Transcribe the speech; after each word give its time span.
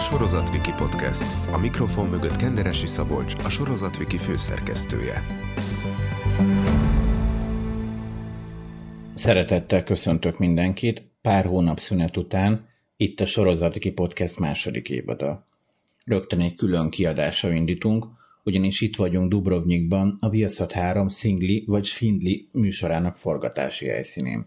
Sorozatviki 0.00 0.70
Podcast. 0.76 1.52
A 1.52 1.58
mikrofon 1.58 2.08
mögött 2.08 2.36
Kenderesi 2.36 2.86
Szabolcs, 2.86 3.34
a 3.34 3.48
Sorozatviki 3.48 4.16
főszerkesztője. 4.16 5.22
Szeretettel 9.14 9.84
köszöntök 9.84 10.38
mindenkit 10.38 11.02
pár 11.22 11.44
hónap 11.44 11.78
szünet 11.78 12.16
után, 12.16 12.68
itt 12.96 13.20
a 13.20 13.26
Sorozatviki 13.26 13.90
Podcast 13.90 14.38
második 14.38 14.88
évada. 14.88 15.46
Rögtön 16.04 16.40
egy 16.40 16.54
külön 16.54 16.90
kiadással 16.90 17.52
indítunk, 17.52 18.06
ugyanis 18.44 18.80
itt 18.80 18.96
vagyunk 18.96 19.30
Dubrovnikban, 19.30 20.16
a 20.20 20.28
Viaszat 20.28 20.72
3 20.72 21.08
Szingli 21.08 21.64
vagy 21.66 21.84
Svindli 21.84 22.48
műsorának 22.52 23.16
forgatási 23.16 23.86
helyszínén. 23.86 24.46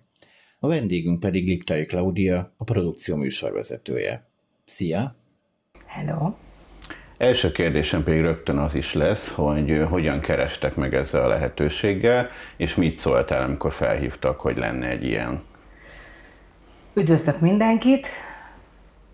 A 0.60 0.68
vendégünk 0.68 1.20
pedig 1.20 1.48
Liptai 1.48 1.86
Klaudia, 1.86 2.54
a 2.58 2.64
produkció 2.64 3.16
műsorvezetője. 3.16 4.28
Szia! 4.66 5.22
Hello! 5.94 6.34
Első 7.18 7.52
kérdésem 7.52 8.04
pedig 8.04 8.22
rögtön 8.22 8.58
az 8.58 8.76
is 8.76 8.94
lesz, 8.94 9.32
hogy 9.32 9.86
hogyan 9.90 10.20
kerestek 10.20 10.76
meg 10.76 10.94
ezzel 10.94 11.24
a 11.24 11.28
lehetőséggel, 11.28 12.28
és 12.58 12.76
mit 12.76 13.00
szóltál, 13.00 13.42
amikor 13.42 13.72
felhívtak, 13.72 14.40
hogy 14.40 14.58
lenne 14.58 14.88
egy 14.88 15.06
ilyen? 15.06 15.44
Üdvözlök 16.94 17.40
mindenkit! 17.40 18.08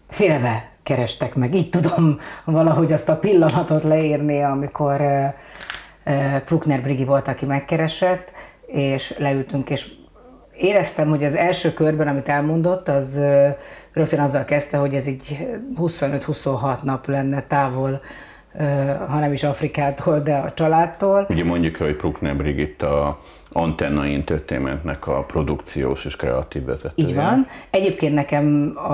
Félve 0.09 0.69
kerestek 0.83 1.35
meg, 1.35 1.55
így 1.55 1.69
tudom 1.69 2.19
valahogy 2.45 2.91
azt 2.91 3.09
a 3.09 3.17
pillanatot 3.17 3.83
leírni, 3.83 4.41
amikor 4.41 5.01
Bruckner 6.45 6.81
Brigi 6.81 7.05
volt, 7.05 7.27
aki 7.27 7.45
megkeresett, 7.45 8.31
és 8.65 9.15
leültünk, 9.17 9.69
és 9.69 9.91
éreztem, 10.57 11.09
hogy 11.09 11.23
az 11.23 11.35
első 11.35 11.73
körben, 11.73 12.07
amit 12.07 12.29
elmondott, 12.29 12.87
az 12.87 13.21
rögtön 13.93 14.19
azzal 14.19 14.45
kezdte, 14.45 14.77
hogy 14.77 14.93
ez 14.93 15.07
így 15.07 15.47
25-26 15.75 16.81
nap 16.83 17.07
lenne 17.07 17.41
távol, 17.41 18.01
ha 19.07 19.19
nem 19.19 19.31
is 19.31 19.43
Afrikától, 19.43 20.19
de 20.19 20.35
a 20.35 20.53
családtól. 20.53 21.25
Ugye 21.29 21.43
mondjuk, 21.43 21.75
hogy 21.75 21.97
Bruckner 21.97 22.35
Brigitte 22.35 22.87
a 22.87 23.19
Antenna 23.51 24.05
Entertainmentnek 24.05 25.07
a 25.07 25.23
produkciós 25.23 26.05
és 26.05 26.15
kreatív 26.15 26.65
vezetője. 26.65 27.07
Így 27.09 27.15
van. 27.15 27.47
Egyébként 27.69 28.13
nekem 28.13 28.73
a, 28.75 28.93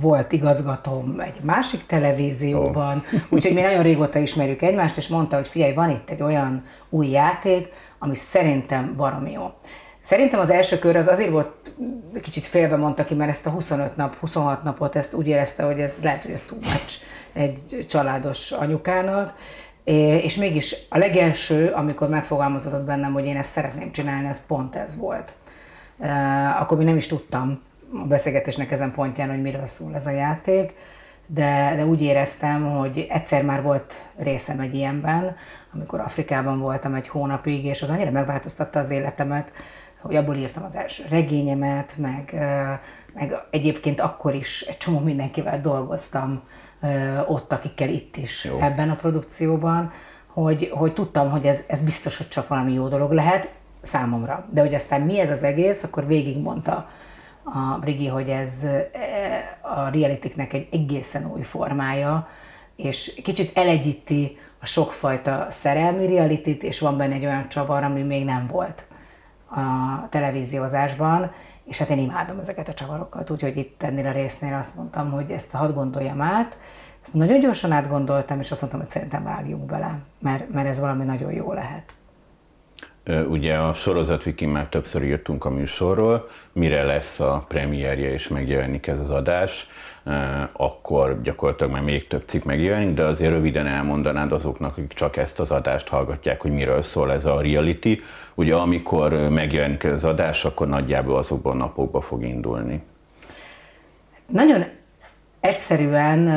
volt 0.00 0.32
igazgatóm 0.32 1.20
egy 1.20 1.42
másik 1.42 1.86
televízióban, 1.86 2.96
oh. 3.12 3.20
úgyhogy 3.34 3.54
mi 3.54 3.60
nagyon 3.60 3.82
régóta 3.82 4.18
ismerjük 4.18 4.62
egymást, 4.62 4.96
és 4.96 5.08
mondta, 5.08 5.36
hogy 5.36 5.48
figyelj, 5.48 5.74
van 5.74 5.90
itt 5.90 6.10
egy 6.10 6.22
olyan 6.22 6.64
új 6.90 7.08
játék, 7.08 7.68
ami 7.98 8.14
szerintem 8.14 8.94
baromi 8.96 9.32
jó. 9.32 9.52
Szerintem 10.04 10.40
az 10.40 10.50
első 10.50 10.78
kör 10.78 10.96
az 10.96 11.06
azért 11.06 11.30
volt, 11.30 11.72
kicsit 12.22 12.44
félbe 12.44 12.76
mondta 12.76 13.04
ki, 13.04 13.14
mert 13.14 13.30
ezt 13.30 13.46
a 13.46 13.50
25 13.50 13.96
nap, 13.96 14.14
26 14.14 14.62
napot, 14.62 14.96
ezt 14.96 15.14
úgy 15.14 15.26
érezte, 15.26 15.62
hogy 15.62 15.80
ez 15.80 15.98
lehet, 16.02 16.22
hogy 16.22 16.32
ez 16.32 16.40
túl 16.40 16.58
much 16.58 17.00
egy 17.32 17.86
családos 17.88 18.50
anyukának, 18.50 19.34
és 19.84 20.36
mégis 20.36 20.76
a 20.88 20.98
legelső, 20.98 21.68
amikor 21.68 22.08
megfogalmazott 22.08 22.84
bennem, 22.84 23.12
hogy 23.12 23.26
én 23.26 23.36
ezt 23.36 23.50
szeretném 23.50 23.92
csinálni, 23.92 24.28
ez 24.28 24.46
pont 24.46 24.74
ez 24.74 24.96
volt. 24.96 25.32
Akkor 26.60 26.76
még 26.76 26.86
nem 26.86 26.96
is 26.96 27.06
tudtam 27.06 27.62
a 27.92 28.06
beszélgetésnek 28.06 28.70
ezen 28.70 28.92
pontján, 28.92 29.28
hogy 29.28 29.42
miről 29.42 29.66
szól 29.66 29.94
ez 29.94 30.06
a 30.06 30.10
játék, 30.10 30.74
de, 31.26 31.72
de 31.76 31.86
úgy 31.86 32.02
éreztem, 32.02 32.76
hogy 32.76 33.06
egyszer 33.10 33.44
már 33.44 33.62
volt 33.62 34.06
részem 34.16 34.60
egy 34.60 34.74
ilyenben, 34.74 35.36
amikor 35.74 36.00
Afrikában 36.00 36.58
voltam 36.58 36.94
egy 36.94 37.08
hónapig, 37.08 37.64
és 37.64 37.82
az 37.82 37.90
annyira 37.90 38.10
megváltoztatta 38.10 38.78
az 38.78 38.90
életemet, 38.90 39.52
hogy 40.04 40.16
abból 40.16 40.34
írtam 40.36 40.64
az 40.64 40.76
első 40.76 41.04
regényemet, 41.08 41.94
meg, 41.96 42.34
meg 43.14 43.34
egyébként 43.50 44.00
akkor 44.00 44.34
is 44.34 44.60
egy 44.60 44.76
csomó 44.76 44.98
mindenkivel 44.98 45.60
dolgoztam 45.60 46.42
ott, 47.26 47.52
akikkel 47.52 47.88
itt 47.88 48.16
is 48.16 48.44
jó. 48.44 48.58
ebben 48.60 48.90
a 48.90 48.94
produkcióban, 48.94 49.92
hogy, 50.26 50.70
hogy 50.74 50.92
tudtam, 50.92 51.30
hogy 51.30 51.46
ez, 51.46 51.64
ez 51.68 51.82
biztos, 51.82 52.16
hogy 52.16 52.28
csak 52.28 52.48
valami 52.48 52.72
jó 52.72 52.88
dolog 52.88 53.12
lehet 53.12 53.52
számomra. 53.80 54.46
De 54.50 54.60
hogy 54.60 54.74
aztán 54.74 55.00
mi 55.00 55.18
ez 55.18 55.30
az 55.30 55.42
egész, 55.42 55.82
akkor 55.82 56.06
végigmondta 56.06 56.88
a 57.44 57.78
Brigi, 57.80 58.06
hogy 58.06 58.28
ez 58.28 58.66
a 59.60 59.88
realitiknek 59.88 60.52
egy 60.52 60.68
egészen 60.72 61.30
új 61.32 61.42
formája, 61.42 62.28
és 62.76 63.20
kicsit 63.22 63.56
elegyíti 63.56 64.38
a 64.60 64.66
sokfajta 64.66 65.46
szerelmi 65.48 66.06
realitit, 66.06 66.62
és 66.62 66.80
van 66.80 66.96
benne 66.96 67.14
egy 67.14 67.24
olyan 67.24 67.48
csavar, 67.48 67.84
ami 67.84 68.02
még 68.02 68.24
nem 68.24 68.46
volt 68.46 68.86
a 69.56 70.06
televíziózásban, 70.10 71.30
és 71.64 71.78
hát 71.78 71.90
én 71.90 71.98
imádom 71.98 72.38
ezeket 72.38 72.68
a 72.68 72.74
csavarokat, 72.74 73.30
úgyhogy 73.30 73.56
itt 73.56 73.82
ennél 73.82 74.06
a 74.06 74.12
résznél 74.12 74.54
azt 74.54 74.76
mondtam, 74.76 75.10
hogy 75.10 75.30
ezt 75.30 75.50
hadd 75.50 75.72
gondoljam 75.72 76.20
át, 76.20 76.58
ezt 77.02 77.14
nagyon 77.14 77.40
gyorsan 77.40 77.72
átgondoltam, 77.72 78.40
és 78.40 78.50
azt 78.50 78.60
mondtam, 78.60 78.80
hogy 78.80 78.90
szerintem 78.90 79.24
vágjunk 79.24 79.66
bele, 79.66 79.98
mert, 80.18 80.50
mert 80.50 80.66
ez 80.66 80.80
valami 80.80 81.04
nagyon 81.04 81.32
jó 81.32 81.52
lehet. 81.52 81.94
Ugye 83.06 83.56
a 83.56 83.72
sorozatvikin 83.72 84.48
már 84.48 84.66
többször 84.66 85.02
írtunk 85.02 85.44
a 85.44 85.50
műsorról, 85.50 86.28
mire 86.52 86.82
lesz 86.82 87.20
a 87.20 87.44
premierje 87.48 88.12
és 88.12 88.28
megjelenik 88.28 88.86
ez 88.86 89.00
az 89.00 89.10
adás, 89.10 89.68
akkor 90.52 91.20
gyakorlatilag 91.22 91.72
már 91.72 91.82
még 91.82 92.06
több 92.06 92.22
cikk 92.26 92.44
megjelenik, 92.44 92.94
de 92.94 93.04
azért 93.04 93.32
röviden 93.32 93.66
elmondanád 93.66 94.32
azoknak, 94.32 94.70
akik 94.70 94.92
csak 94.92 95.16
ezt 95.16 95.40
az 95.40 95.50
adást 95.50 95.88
hallgatják, 95.88 96.40
hogy 96.40 96.52
miről 96.52 96.82
szól 96.82 97.12
ez 97.12 97.24
a 97.24 97.40
reality. 97.40 98.00
Ugye 98.34 98.54
amikor 98.54 99.12
megjelenik 99.12 99.84
ez 99.84 99.92
az 99.92 100.04
adás, 100.04 100.44
akkor 100.44 100.68
nagyjából 100.68 101.16
azokban 101.16 101.52
a 101.52 101.64
napokban 101.64 102.00
fog 102.00 102.24
indulni. 102.24 102.82
Nagyon 104.26 104.64
egyszerűen, 105.40 106.28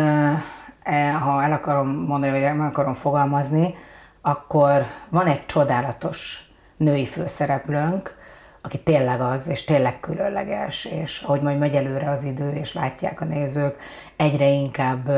e, 0.83 1.11
ha 1.11 1.44
el 1.44 1.51
akarom 1.51 1.88
mondani, 1.88 2.31
vagy 2.31 2.41
el 2.41 2.61
akarom 2.61 2.94
fogalmazni, 2.94 3.75
akkor 4.22 4.81
van 5.09 5.27
egy 5.27 5.45
csodálatos 5.45 6.47
női 6.77 7.05
főszereplőnk, 7.05 8.15
aki 8.61 8.79
tényleg 8.79 9.21
az, 9.21 9.49
és 9.49 9.63
tényleg 9.63 9.99
különleges, 9.99 10.85
és 10.85 11.21
ahogy 11.21 11.41
majd 11.41 11.57
megy 11.57 11.75
előre 11.75 12.09
az 12.09 12.23
idő, 12.23 12.51
és 12.51 12.73
látják 12.73 13.21
a 13.21 13.25
nézők, 13.25 13.75
egyre 14.15 14.47
inkább 14.47 15.09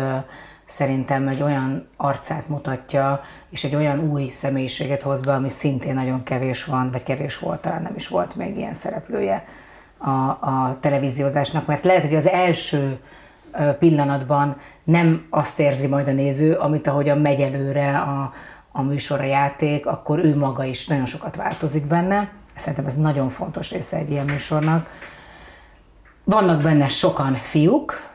szerintem 0.65 1.27
egy 1.27 1.41
olyan 1.41 1.87
arcát 1.97 2.49
mutatja, 2.49 3.21
és 3.49 3.63
egy 3.63 3.75
olyan 3.75 3.99
új 3.99 4.29
személyiséget 4.29 5.01
hoz 5.01 5.21
be, 5.21 5.33
ami 5.33 5.49
szintén 5.49 5.93
nagyon 5.93 6.23
kevés 6.23 6.65
van, 6.65 6.91
vagy 6.91 7.03
kevés 7.03 7.39
volt, 7.39 7.61
talán 7.61 7.81
nem 7.81 7.95
is 7.95 8.07
volt 8.07 8.35
még 8.35 8.57
ilyen 8.57 8.73
szereplője 8.73 9.45
a, 9.97 10.09
a 10.29 10.77
televíziózásnak, 10.79 11.65
mert 11.65 11.83
lehet, 11.83 12.03
hogy 12.03 12.15
az 12.15 12.27
első 12.27 12.99
pillanatban 13.79 14.57
nem 14.83 15.27
azt 15.29 15.59
érzi 15.59 15.87
majd 15.87 16.07
a 16.07 16.11
néző, 16.11 16.53
amit 16.53 16.87
ahogyan 16.87 17.17
megy 17.17 17.41
előre 17.41 17.97
a, 17.97 18.33
a 18.72 18.81
műsor, 18.81 19.19
a 19.19 19.24
játék, 19.24 19.85
akkor 19.85 20.19
ő 20.19 20.38
maga 20.38 20.63
is 20.63 20.88
nagyon 20.88 21.06
sokat 21.06 21.35
változik 21.35 21.85
benne. 21.85 22.31
Szerintem 22.56 22.85
ez 22.85 22.96
nagyon 22.96 23.30
fontos 23.30 23.72
része 23.72 23.97
egy 23.97 24.12
ilyen 24.12 24.25
műsornak. 24.25 24.90
Vannak 26.24 26.62
benne 26.62 26.88
sokan 26.88 27.34
fiúk, 27.34 28.07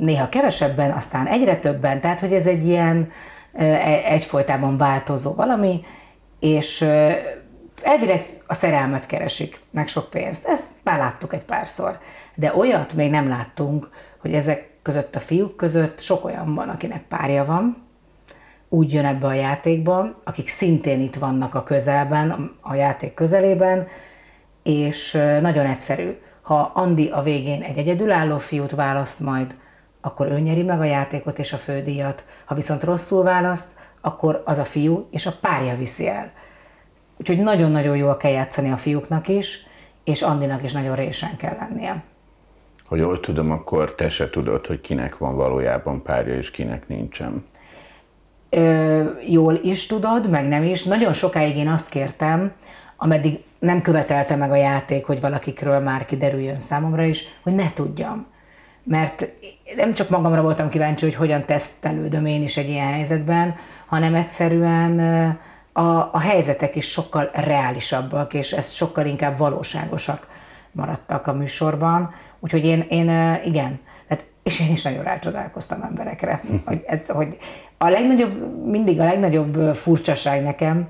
néha 0.00 0.28
kevesebben, 0.28 0.90
aztán 0.90 1.26
egyre 1.26 1.56
többen, 1.56 2.00
tehát 2.00 2.20
hogy 2.20 2.32
ez 2.32 2.46
egy 2.46 2.66
ilyen 2.66 3.10
e, 3.52 3.64
egyfolytában 4.04 4.76
változó 4.76 5.34
valami, 5.34 5.84
és 6.40 6.80
elvileg 7.82 8.24
a 8.46 8.54
szerelmet 8.54 9.06
keresik, 9.06 9.60
meg 9.70 9.88
sok 9.88 10.10
pénzt. 10.10 10.46
Ezt 10.46 10.64
már 10.82 10.98
láttuk 10.98 11.32
egy 11.32 11.44
párszor. 11.44 11.98
De 12.34 12.52
olyat 12.56 12.94
még 12.94 13.10
nem 13.10 13.28
láttunk, 13.28 13.90
hogy 14.18 14.34
ezek 14.34 14.70
között 14.82 15.14
a 15.14 15.20
fiúk 15.20 15.56
között 15.56 16.00
sok 16.00 16.24
olyan 16.24 16.54
van, 16.54 16.68
akinek 16.68 17.02
párja 17.02 17.44
van, 17.44 17.86
úgy 18.72 18.92
jön 18.92 19.04
ebbe 19.04 19.26
a 19.26 19.32
játékba, 19.32 20.12
akik 20.24 20.48
szintén 20.48 21.00
itt 21.00 21.14
vannak 21.14 21.54
a 21.54 21.62
közelben, 21.62 22.54
a 22.60 22.74
játék 22.74 23.14
közelében, 23.14 23.86
és 24.62 25.12
nagyon 25.40 25.66
egyszerű. 25.66 26.18
Ha 26.42 26.70
Andi 26.74 27.08
a 27.08 27.22
végén 27.22 27.62
egy 27.62 27.78
egyedülálló 27.78 28.38
fiút 28.38 28.70
választ 28.70 29.20
majd, 29.20 29.56
akkor 30.00 30.26
ő 30.26 30.38
nyeri 30.38 30.62
meg 30.62 30.80
a 30.80 30.84
játékot 30.84 31.38
és 31.38 31.52
a 31.52 31.56
fődíjat. 31.56 32.24
Ha 32.44 32.54
viszont 32.54 32.84
rosszul 32.84 33.22
választ, 33.22 33.68
akkor 34.00 34.42
az 34.44 34.58
a 34.58 34.64
fiú 34.64 35.06
és 35.10 35.26
a 35.26 35.34
párja 35.40 35.76
viszi 35.76 36.08
el. 36.08 36.32
Úgyhogy 37.16 37.38
nagyon-nagyon 37.38 37.96
jól 37.96 38.16
kell 38.16 38.32
játszani 38.32 38.70
a 38.70 38.76
fiúknak 38.76 39.28
is, 39.28 39.66
és 40.04 40.22
Andinak 40.22 40.62
is 40.62 40.72
nagyon 40.72 40.96
résen 40.96 41.36
kell 41.36 41.56
lennie. 41.58 42.04
Ha 42.84 42.96
jól 42.96 43.20
tudom, 43.20 43.50
akkor 43.50 43.94
te 43.94 44.08
se 44.08 44.30
tudod, 44.30 44.66
hogy 44.66 44.80
kinek 44.80 45.18
van 45.18 45.36
valójában 45.36 46.02
párja 46.02 46.34
és 46.34 46.50
kinek 46.50 46.88
nincsen 46.88 47.44
ö, 48.56 49.02
jól 49.28 49.60
is 49.62 49.86
tudod, 49.86 50.30
meg 50.30 50.48
nem 50.48 50.62
is. 50.62 50.84
Nagyon 50.84 51.12
sokáig 51.12 51.56
én 51.56 51.68
azt 51.68 51.88
kértem, 51.88 52.52
ameddig 52.96 53.40
nem 53.58 53.82
követelte 53.82 54.36
meg 54.36 54.50
a 54.50 54.56
játék, 54.56 55.04
hogy 55.04 55.20
valakikről 55.20 55.78
már 55.78 56.04
kiderüljön 56.04 56.58
számomra 56.58 57.02
is, 57.02 57.24
hogy 57.42 57.54
ne 57.54 57.72
tudjam. 57.72 58.26
Mert 58.84 59.32
nem 59.76 59.94
csak 59.94 60.08
magamra 60.08 60.42
voltam 60.42 60.68
kíváncsi, 60.68 61.04
hogy 61.04 61.14
hogyan 61.14 61.44
tesztelődöm 61.44 62.26
én 62.26 62.42
is 62.42 62.56
egy 62.56 62.68
ilyen 62.68 62.92
helyzetben, 62.92 63.54
hanem 63.86 64.14
egyszerűen 64.14 64.98
a, 65.72 65.82
a 66.12 66.18
helyzetek 66.20 66.76
is 66.76 66.90
sokkal 66.90 67.30
reálisabbak, 67.34 68.34
és 68.34 68.52
ez 68.52 68.70
sokkal 68.70 69.06
inkább 69.06 69.36
valóságosak 69.38 70.28
maradtak 70.72 71.26
a 71.26 71.32
műsorban. 71.32 72.14
Úgyhogy 72.40 72.64
én, 72.64 72.86
én 72.88 73.38
igen, 73.44 73.80
tehát 74.08 74.24
és 74.42 74.60
én 74.60 74.72
is 74.72 74.82
nagyon 74.82 75.02
rácsodálkoztam 75.02 75.82
emberekre. 75.82 76.40
Hogy, 76.64 76.82
ez, 76.86 77.08
hogy 77.08 77.36
a 77.82 77.88
legnagyobb, 77.88 78.64
mindig 78.64 79.00
a 79.00 79.04
legnagyobb 79.04 79.74
furcsaság 79.74 80.42
nekem, 80.42 80.88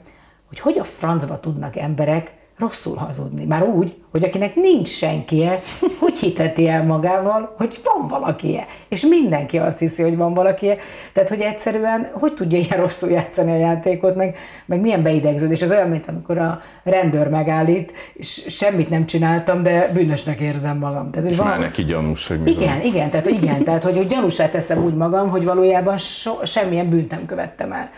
hogy 0.48 0.60
hogy 0.60 0.78
a 0.78 0.84
francba 0.84 1.40
tudnak 1.40 1.76
emberek 1.76 2.34
rosszul 2.58 2.96
hazudni. 2.96 3.44
Már 3.44 3.62
úgy, 3.62 3.94
hogy 4.10 4.24
akinek 4.24 4.54
nincs 4.54 4.88
senkie, 4.88 5.62
hogy 6.00 6.18
hiteti 6.18 6.68
el 6.68 6.84
magával, 6.84 7.54
hogy 7.56 7.80
van 7.84 8.08
valakie. 8.08 8.66
És 8.88 9.06
mindenki 9.06 9.58
azt 9.58 9.78
hiszi, 9.78 10.02
hogy 10.02 10.16
van 10.16 10.34
valakie. 10.34 10.76
Tehát, 11.12 11.28
hogy 11.28 11.40
egyszerűen, 11.40 12.10
hogy 12.12 12.34
tudja 12.34 12.58
ilyen 12.58 12.78
rosszul 12.78 13.10
játszani 13.10 13.50
a 13.50 13.56
játékot, 13.56 14.14
meg, 14.14 14.36
meg 14.66 14.80
milyen 14.80 15.02
beidegződés. 15.02 15.62
Ez 15.62 15.70
olyan, 15.70 15.88
mint 15.88 16.08
amikor 16.08 16.38
a 16.38 16.62
rendőr 16.84 17.28
megállít, 17.28 17.92
és 18.14 18.44
semmit 18.48 18.90
nem 18.90 19.06
csináltam, 19.06 19.62
de 19.62 19.90
bűnösnek 19.92 20.40
érzem 20.40 20.78
magam. 20.78 21.10
Tehát, 21.10 21.22
hogy 21.22 21.32
és 21.32 21.36
van... 21.36 21.46
már 21.46 21.58
neki 21.58 21.84
gyanús, 21.84 22.28
hogy 22.28 22.48
Igen, 22.48 22.78
van. 22.78 22.86
igen, 22.86 23.10
tehát, 23.10 23.26
igen, 23.26 23.64
tehát 23.64 23.82
hogy, 23.82 23.96
hogy 23.96 24.06
gyanúsá 24.06 24.48
teszem 24.48 24.84
úgy 24.84 24.94
magam, 24.94 25.28
hogy 25.28 25.44
valójában 25.44 25.98
so, 25.98 26.32
semmilyen 26.44 26.88
bűnt 26.88 27.10
nem 27.10 27.26
követtem 27.26 27.72
el. 27.72 27.90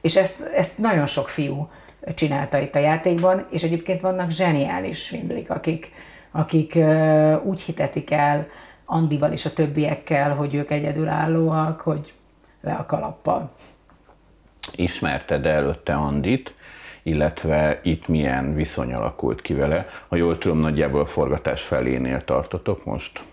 És 0.00 0.16
ezt, 0.16 0.40
ezt 0.54 0.78
nagyon 0.78 1.06
sok 1.06 1.28
fiú 1.28 1.68
csinálta 2.14 2.58
itt 2.58 2.74
a 2.74 2.78
játékban, 2.78 3.46
és 3.50 3.62
egyébként 3.62 4.00
vannak 4.00 4.30
zseniális 4.30 5.04
svindlik, 5.04 5.50
akik, 5.50 5.92
akik 6.30 6.78
úgy 7.44 7.62
hitetik 7.62 8.10
el 8.10 8.46
Andival 8.84 9.32
és 9.32 9.44
a 9.44 9.52
többiekkel, 9.52 10.34
hogy 10.34 10.54
ők 10.54 10.70
egyedülállóak, 10.70 11.80
hogy 11.80 12.12
le 12.60 12.72
a 12.72 12.86
kalappal. 12.86 13.50
Ismerted 14.72 15.46
előtte 15.46 15.92
Andit, 15.92 16.54
illetve 17.02 17.80
itt 17.82 18.08
milyen 18.08 18.54
viszony 18.54 18.94
alakult 18.94 19.42
ki 19.42 19.54
vele. 19.54 19.86
Ha 20.08 20.16
jól 20.16 20.38
tudom, 20.38 20.58
nagyjából 20.58 21.00
a 21.00 21.06
forgatás 21.06 21.62
felénél 21.62 22.24
tartotok 22.24 22.84
most? 22.84 23.24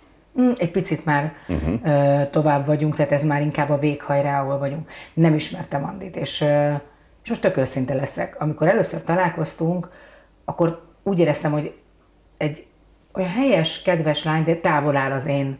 Mm, 0.42 0.51
egy 0.57 0.72
picit 0.72 1.06
már 1.06 1.33
uh-huh. 1.48 2.30
tovább 2.30 2.65
vagyunk, 2.65 2.95
tehát 2.95 3.12
ez 3.12 3.24
már 3.24 3.42
inkább 3.42 3.69
a 3.69 3.77
véghajrá, 3.77 4.42
ahol 4.42 4.57
vagyunk. 4.57 4.89
Nem 5.13 5.33
ismertem 5.33 5.83
Andit, 5.83 6.15
és 6.15 6.45
és 7.29 7.35
most 7.35 7.53
tök 7.53 7.63
őszinte 7.63 7.93
leszek. 7.93 8.41
Amikor 8.41 8.67
először 8.67 9.01
találkoztunk, 9.01 9.89
akkor 10.45 10.81
úgy 11.03 11.19
éreztem, 11.19 11.51
hogy 11.51 11.75
egy 12.37 12.65
olyan 13.13 13.29
helyes, 13.29 13.81
kedves 13.81 14.23
lány, 14.23 14.43
de 14.43 14.55
távol 14.55 14.95
áll 14.95 15.11
az 15.11 15.25
én 15.25 15.59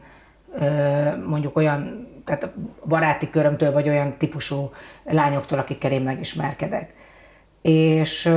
mondjuk 1.25 1.56
olyan, 1.56 2.07
tehát 2.25 2.54
baráti 2.86 3.30
körömtől, 3.30 3.71
vagy 3.71 3.89
olyan 3.89 4.18
típusú 4.18 4.71
lányoktól, 5.04 5.60
akikkel 5.60 5.92
én 5.92 6.01
megismerkedek. 6.01 6.94
És, 7.62 8.30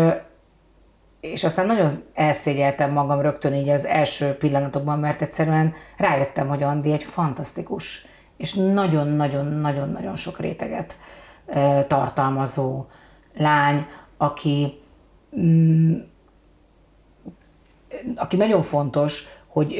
és 1.21 1.45
aztán 1.45 1.67
nagyon 1.67 2.03
elszégyeltem 2.15 2.93
magam 2.93 3.21
rögtön 3.21 3.55
így 3.55 3.69
az 3.69 3.85
első 3.85 4.33
pillanatokban, 4.33 4.99
mert 4.99 5.23
egyszerűen 5.23 5.75
rájöttem, 5.97 6.49
hogy 6.49 6.63
Andi 6.63 6.93
egy 6.93 7.05
fantasztikus, 7.05 8.07
és 8.37 8.55
nagyon-nagyon-nagyon-nagyon 8.55 10.17
sok 10.17 10.41
réteget 10.41 10.97
tartalmazó 11.87 12.87
lány, 13.37 13.87
aki, 14.17 14.81
mm, 15.39 15.99
aki 18.17 18.37
nagyon 18.37 18.63
fontos, 18.63 19.27
hogy 19.53 19.75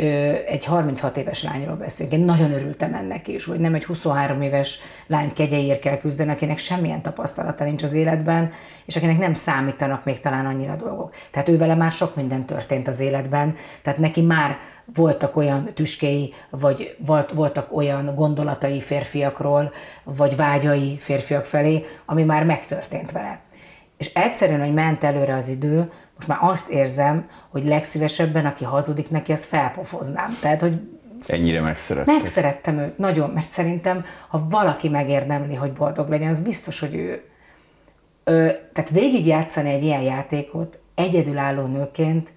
egy 0.47 0.65
36 0.65 1.17
éves 1.17 1.43
lányról 1.43 1.77
beszélünk. 1.77 2.15
Én 2.15 2.25
nagyon 2.25 2.53
örültem 2.53 2.95
ennek 2.95 3.29
is, 3.29 3.45
hogy 3.45 3.61
nem 3.61 3.75
egy 3.75 3.85
23 3.85 4.43
éves 4.43 4.79
lány 5.07 5.33
kegyeért 5.33 5.81
kell 5.81 5.97
küzdeni, 5.97 6.31
akinek 6.31 6.59
semmilyen 6.59 7.03
tapasztalata 7.03 7.65
nincs 7.65 7.83
az 7.83 7.93
életben, 7.93 8.51
és 8.85 8.97
akinek 8.97 9.19
nem 9.19 9.33
számítanak 9.33 10.05
még 10.05 10.21
talán 10.21 10.47
annyira 10.47 10.77
dolgok. 10.77 11.15
Tehát 11.31 11.49
ő 11.49 11.75
már 11.75 11.91
sok 11.91 12.17
minden 12.17 12.47
történt 12.47 12.89
az 12.89 13.01
életben, 13.01 13.55
tehát 13.83 13.99
neki 13.99 14.21
már 14.21 14.59
voltak 14.95 15.37
olyan 15.37 15.75
tüskéi, 15.75 16.35
vagy 16.51 16.97
voltak 17.35 17.77
olyan 17.77 18.15
gondolatai 18.15 18.81
férfiakról, 18.81 19.73
vagy 20.05 20.37
vágyai 20.37 20.97
férfiak 20.99 21.45
felé, 21.45 21.85
ami 22.07 22.23
már 22.23 22.45
megtörtént 22.45 23.13
vele. 23.13 23.41
És 23.97 24.13
egyszerűen, 24.15 24.61
hogy 24.61 24.73
ment 24.75 25.05
előre 25.05 25.35
az 25.35 25.49
idő, 25.49 25.91
most 26.15 26.29
már 26.29 26.39
azt 26.41 26.71
érzem, 26.71 27.27
hogy 27.49 27.65
legszívesebben, 27.65 28.47
aki 28.47 28.65
hazudik 28.65 29.11
neki, 29.11 29.33
azt 29.33 29.45
felpofoznám. 29.45 30.39
Tehát, 30.41 30.61
hogy 30.61 30.81
Ennyire 31.27 31.61
megszerettem. 31.61 32.15
Megszerettem 32.15 32.79
őt, 32.79 32.99
nagyon, 32.99 33.31
mert 33.31 33.51
szerintem, 33.51 34.05
ha 34.29 34.47
valaki 34.51 34.89
megérdemli, 34.89 35.55
hogy 35.55 35.73
boldog 35.73 36.09
legyen, 36.09 36.29
az 36.29 36.41
biztos, 36.41 36.81
hogy 36.81 36.95
ő. 36.95 37.25
Ö, 38.25 38.49
tehát 38.73 38.91
végigjátszani 38.91 39.71
egy 39.71 39.83
ilyen 39.83 40.03
játékot 40.03 40.79
egyedülálló 40.95 41.67
nőként, 41.67 42.33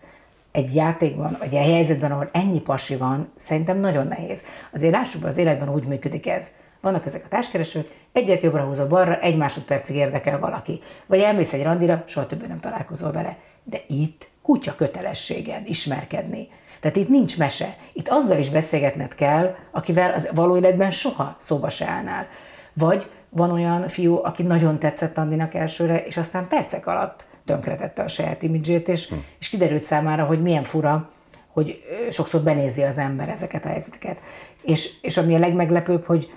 egy 0.56 0.76
játékban, 0.76 1.36
vagy 1.40 1.54
egy 1.54 1.66
helyzetben, 1.66 2.12
ahol 2.12 2.30
ennyi 2.32 2.62
pasi 2.62 2.96
van, 2.96 3.32
szerintem 3.36 3.80
nagyon 3.80 4.08
nehéz. 4.08 4.44
Azért 4.74 4.94
lássuk 4.94 5.22
be, 5.22 5.28
az 5.28 5.38
életben 5.38 5.70
úgy 5.70 5.88
működik 5.88 6.28
ez. 6.28 6.48
Vannak 6.82 7.06
ezek 7.06 7.26
a 7.26 7.28
társkeresők, 7.28 7.88
egyet 8.14 8.42
jobbra 8.42 8.64
húzol 8.64 8.88
balra, 8.88 9.20
egy 9.20 9.38
másodpercig 9.38 9.96
érdekel 9.96 10.40
valaki. 10.40 10.82
Vagy 11.06 11.20
elmész 11.20 11.54
egy 11.54 11.64
randira, 11.64 12.04
soha 12.08 12.26
többé 12.26 12.46
nem 12.46 12.60
találkozol 12.60 13.12
vele. 13.12 13.38
De 13.64 13.82
itt 13.88 14.28
kutya 14.42 14.76
kötelességed 14.76 15.70
ismerkedni. 15.70 16.48
Tehát 16.80 16.96
itt 16.96 17.10
nincs 17.10 17.38
mese. 17.38 17.76
Itt 17.94 18.08
azzal 18.08 18.38
is 18.38 18.50
beszélgetned 18.50 19.16
kell, 19.16 19.56
akivel 19.72 20.12
az 20.12 20.30
való 20.34 20.58
életben 20.58 20.92
soha 20.92 21.36
szóba 21.40 21.70
se 21.70 21.88
állnál. 21.88 22.28
Vagy 22.74 23.10
van 23.30 23.52
olyan 23.52 23.88
fiú, 23.88 24.20
aki 24.24 24.44
nagyon 24.44 24.80
tetszett 24.80 25.18
Andinak 25.18 25.54
elsőre, 25.54 26.06
és 26.06 26.18
aztán 26.18 26.48
percek 26.48 26.88
alatt 26.88 27.26
tönkretette 27.46 28.04
a 28.04 28.08
saját 28.08 28.44
imidzsét, 28.44 28.88
és, 28.88 29.10
hm. 29.10 29.16
és 29.40 29.50
kiderült 29.50 29.82
számára, 29.82 30.24
hogy 30.24 30.42
milyen 30.42 30.64
fura, 30.64 31.10
hogy 31.48 31.84
sokszor 32.10 32.42
benézi 32.42 32.82
az 32.82 32.98
ember 32.98 33.30
ezeket 33.30 33.66
a 33.66 33.68
helyzeteket. 33.68 34.18
És, 34.64 34.94
és 35.02 35.18
ami 35.18 35.36
a 35.36 35.40
legmeglepőbb, 35.40 36.06
hogy 36.06 36.30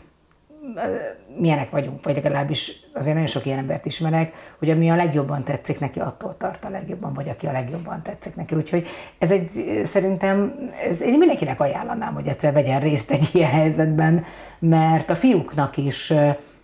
milyenek 1.39 1.71
vagyunk, 1.71 2.05
vagy 2.05 2.15
legalábbis 2.15 2.73
azért 2.95 3.13
nagyon 3.13 3.29
sok 3.29 3.47
ilyen 3.47 3.59
embert 3.59 3.87
ismerek, 3.87 4.33
hogy 4.59 4.71
ami 4.71 4.91
a 4.91 4.97
legjobban 4.97 5.45
tetszik 5.45 5.81
neki, 5.81 6.01
attól 6.01 6.37
tart 6.37 6.65
a 6.65 6.71
legjobban, 6.71 7.13
vagy 7.13 7.29
aki 7.29 7.47
a 7.47 7.53
legjobban 7.53 8.03
tetszik 8.03 8.35
neki. 8.35 8.55
Úgyhogy 8.55 8.87
ez 9.19 9.31
egy, 9.31 9.81
szerintem, 9.85 10.55
ez, 10.89 11.01
én 11.01 11.19
mindenkinek 11.19 11.61
ajánlanám, 11.61 12.15
hogy 12.15 12.27
egyszer 12.27 12.53
vegyen 12.53 12.81
részt 12.81 13.11
egy 13.11 13.29
ilyen 13.33 13.51
helyzetben, 13.51 14.25
mert 14.59 15.11
a 15.11 15.15
fiúknak 15.15 15.77
is 15.77 16.13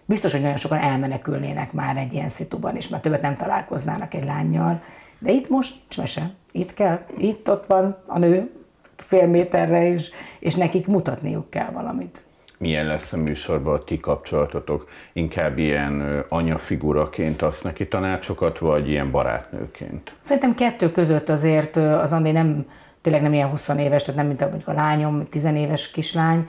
biztos, 0.04 0.32
hogy 0.32 0.40
nagyon 0.40 0.56
sokan 0.56 0.78
elmenekülnének 0.78 1.72
már 1.72 1.96
egy 1.96 2.12
ilyen 2.12 2.28
szituban 2.28 2.76
is, 2.76 2.88
mert 2.88 3.02
többet 3.02 3.22
nem 3.22 3.36
találkoznának 3.36 4.14
egy 4.14 4.24
lányjal. 4.24 4.82
De 5.18 5.30
itt 5.30 5.48
most 5.48 5.74
mese. 5.96 6.30
Itt 6.52 6.74
kell, 6.74 6.98
itt 7.18 7.50
ott 7.50 7.66
van 7.66 7.96
a 8.06 8.18
nő 8.18 8.50
fél 8.96 9.26
méterre 9.26 9.86
is, 9.86 10.10
és 10.38 10.54
nekik 10.54 10.86
mutatniuk 10.86 11.50
kell 11.50 11.70
valamit 11.70 12.22
milyen 12.64 12.86
lesz 12.86 13.12
a 13.12 13.16
műsorban 13.16 13.74
a 13.74 13.84
ti 13.84 13.98
kapcsolatotok? 13.98 14.88
Inkább 15.12 15.58
ilyen 15.58 16.24
anyafiguraként 16.28 17.42
adsz 17.42 17.62
neki 17.62 17.88
tanácsokat, 17.88 18.58
vagy 18.58 18.88
ilyen 18.88 19.10
barátnőként? 19.10 20.14
Szerintem 20.20 20.54
kettő 20.54 20.90
között 20.90 21.28
azért 21.28 21.76
az 21.76 22.12
Andi 22.12 22.30
nem, 22.30 22.66
tényleg 23.02 23.22
nem 23.22 23.32
ilyen 23.32 23.48
20 23.48 23.68
éves, 23.68 24.02
tehát 24.02 24.20
nem 24.20 24.26
mint 24.26 24.40
a, 24.40 24.46
mondjuk 24.46 24.68
a 24.68 24.72
lányom, 24.72 25.28
10 25.28 25.44
éves 25.44 25.90
kislány, 25.90 26.48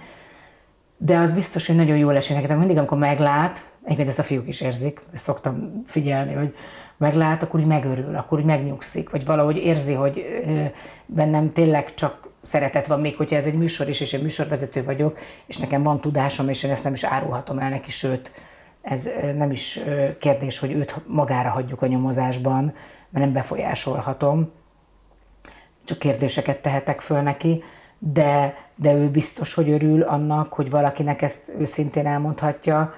de 0.98 1.18
az 1.18 1.32
biztos, 1.32 1.68
hogy 1.68 1.76
nagyon 1.76 1.98
jól 1.98 2.16
esik 2.16 2.36
nekem. 2.36 2.58
Mindig, 2.58 2.78
amikor 2.78 2.98
meglát, 2.98 3.72
egyébként 3.84 4.08
ezt 4.08 4.20
a 4.20 4.24
fiúk 4.24 4.48
is 4.48 4.62
érzik, 4.62 5.02
ezt 5.14 5.24
szoktam 5.24 5.82
figyelni, 5.86 6.34
hogy 6.34 6.56
meglát, 6.98 7.44
akkor 7.44 7.60
úgy 7.60 7.66
megörül, 7.66 8.16
akkor 8.16 8.40
úgy 8.40 8.46
megnyugszik, 8.46 9.10
vagy 9.10 9.26
valahogy 9.26 9.58
érzi, 9.58 9.94
hogy 9.94 10.26
bennem 11.06 11.54
tényleg 11.54 11.94
csak 11.94 12.30
szeretet 12.42 12.88
van, 12.88 13.00
még 13.00 13.16
hogyha 13.16 13.36
ez 13.36 13.46
egy 13.46 13.58
műsor 13.58 13.90
is, 13.90 14.00
és 14.00 14.14
én 14.14 14.22
műsorvezető 14.22 14.84
vagyok, 14.84 15.20
és 15.46 15.58
nekem 15.58 15.84
van 15.84 16.02
tudásom, 16.02 16.50
és 16.50 16.64
én 16.64 16.72
ezt 16.72 16.84
nem 16.84 16.94
is 16.94 17.04
árulhatom 17.04 17.60
el 17.60 17.70
neki, 17.70 17.92
sőt, 17.92 18.32
ez 18.82 19.10
nem 19.38 19.52
is 19.52 19.80
kérdés, 20.20 20.60
hogy 20.60 20.72
őt 20.72 20.96
magára 21.08 21.50
hagyjuk 21.50 21.82
a 21.82 21.88
nyomozásban, 21.88 22.64
mert 23.10 23.26
nem 23.26 23.34
befolyásolhatom, 23.34 24.52
csak 25.84 25.98
kérdéseket 25.98 26.62
tehetek 26.62 27.02
föl 27.02 27.22
neki, 27.22 27.64
de, 28.14 28.56
de 28.76 28.94
ő 28.94 29.10
biztos, 29.10 29.54
hogy 29.54 29.70
örül 29.70 30.02
annak, 30.02 30.54
hogy 30.54 30.70
valakinek 30.70 31.22
ezt 31.22 31.52
őszintén 31.60 32.06
elmondhatja, 32.08 32.94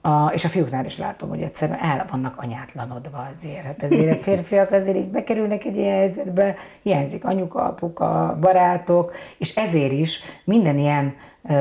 a, 0.00 0.26
és 0.32 0.44
a 0.44 0.48
fiúknál 0.48 0.84
is 0.84 0.98
látom, 0.98 1.28
hogy 1.28 1.42
egyszerűen 1.42 1.78
el 1.78 2.06
vannak 2.10 2.34
anyátlanodva 2.36 3.28
azért. 3.36 3.64
Hát 3.64 3.82
ezért 3.82 4.18
a 4.18 4.22
férfiak 4.28 4.70
azért 4.70 4.96
így 4.96 5.10
bekerülnek 5.10 5.64
egy 5.64 5.76
ilyen 5.76 5.96
helyzetbe, 5.96 6.56
hiányzik 6.82 7.24
anyuka, 7.24 7.64
apuka, 7.64 8.38
barátok, 8.40 9.12
és 9.38 9.56
ezért 9.56 9.92
is 9.92 10.20
minden 10.44 10.78
ilyen 10.78 11.14
ö, 11.48 11.54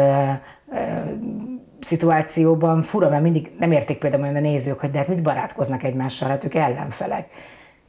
ö, 0.71 0.77
szituációban 1.79 2.81
fura, 2.81 3.09
mert 3.09 3.23
mindig 3.23 3.51
nem 3.59 3.71
érték 3.71 3.97
például 3.97 4.23
olyan 4.23 4.35
a 4.35 4.39
nézők, 4.39 4.79
hogy 4.79 4.91
de 4.91 4.97
hát 4.97 5.07
mit 5.07 5.21
barátkoznak 5.21 5.83
egymással, 5.83 6.29
hát 6.29 6.43
ők 6.43 6.55
ellenfelek 6.55 7.29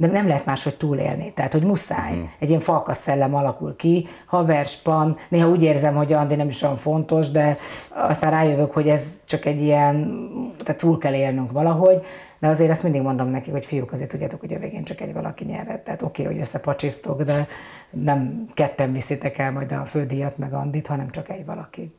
de 0.00 0.06
nem 0.06 0.26
lehet 0.26 0.46
máshogy 0.46 0.76
túlélni. 0.76 1.32
Tehát, 1.32 1.52
hogy 1.52 1.62
muszáj. 1.62 2.14
Mm. 2.14 2.22
Egy 2.38 2.48
ilyen 2.48 2.60
falkas 2.60 2.96
szellem 2.96 3.34
alakul 3.34 3.76
ki, 3.76 4.06
haverspan, 4.26 5.16
néha 5.28 5.48
úgy 5.48 5.62
érzem, 5.62 5.94
hogy 5.94 6.12
Andi 6.12 6.34
nem 6.34 6.48
is 6.48 6.62
olyan 6.62 6.76
fontos, 6.76 7.30
de 7.30 7.58
aztán 7.88 8.30
rájövök, 8.30 8.72
hogy 8.72 8.88
ez 8.88 9.20
csak 9.24 9.44
egy 9.44 9.62
ilyen, 9.62 10.20
tehát 10.64 10.80
túl 10.80 10.98
kell 10.98 11.14
élnünk 11.14 11.52
valahogy, 11.52 12.02
de 12.38 12.48
azért 12.48 12.70
ezt 12.70 12.82
mindig 12.82 13.00
mondom 13.00 13.28
neki, 13.28 13.50
hogy 13.50 13.66
fiúk, 13.66 13.92
azért 13.92 14.10
tudjátok, 14.10 14.40
hogy 14.40 14.54
a 14.54 14.58
végén 14.58 14.84
csak 14.84 15.00
egy 15.00 15.12
valaki 15.12 15.44
nyer. 15.44 15.80
Tehát 15.84 16.02
oké, 16.02 16.22
okay, 16.22 16.34
hogy 16.34 16.42
összepacsisztok, 16.42 17.22
de 17.22 17.48
nem 17.90 18.48
ketten 18.54 18.92
viszitek 18.92 19.38
el 19.38 19.52
majd 19.52 19.72
a 19.72 19.84
fődíjat 19.84 20.38
meg 20.38 20.52
Andit, 20.52 20.86
hanem 20.86 21.10
csak 21.10 21.28
egy 21.28 21.44
valaki. 21.44 21.92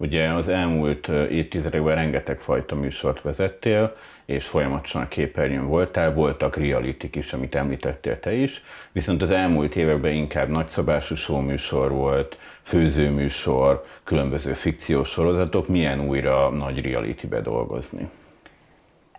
Ugye 0.00 0.28
az 0.28 0.48
elmúlt 0.48 1.08
évtizedekben 1.08 1.94
rengeteg 1.94 2.40
fajta 2.40 2.74
műsort 2.74 3.22
vezettél, 3.22 3.96
és 4.24 4.46
folyamatosan 4.46 5.02
a 5.02 5.08
képernyőn 5.08 5.66
voltál, 5.66 6.14
voltak 6.14 6.56
realitik 6.56 7.16
is, 7.16 7.32
amit 7.32 7.54
említettél 7.54 8.20
te 8.20 8.32
is, 8.32 8.62
viszont 8.92 9.22
az 9.22 9.30
elmúlt 9.30 9.76
években 9.76 10.12
inkább 10.12 10.48
nagyszabású 10.48 11.36
műsor 11.36 11.90
volt, 11.90 12.38
főzőműsor, 12.62 13.84
különböző 14.04 14.52
fikciós 14.52 15.08
sorozatok, 15.08 15.68
milyen 15.68 16.00
újra 16.00 16.50
nagy 16.50 16.82
realitybe 16.82 17.40
dolgozni? 17.40 18.10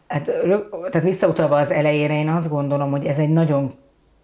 Hát, 0.08 0.24
tehát 0.90 1.04
visszautalva 1.04 1.56
az 1.56 1.72
elejére, 1.72 2.20
én 2.20 2.30
azt 2.30 2.50
gondolom, 2.50 2.92
hogy 2.92 3.06
ez 3.06 3.18
egy 3.18 3.30
nagyon 3.30 3.72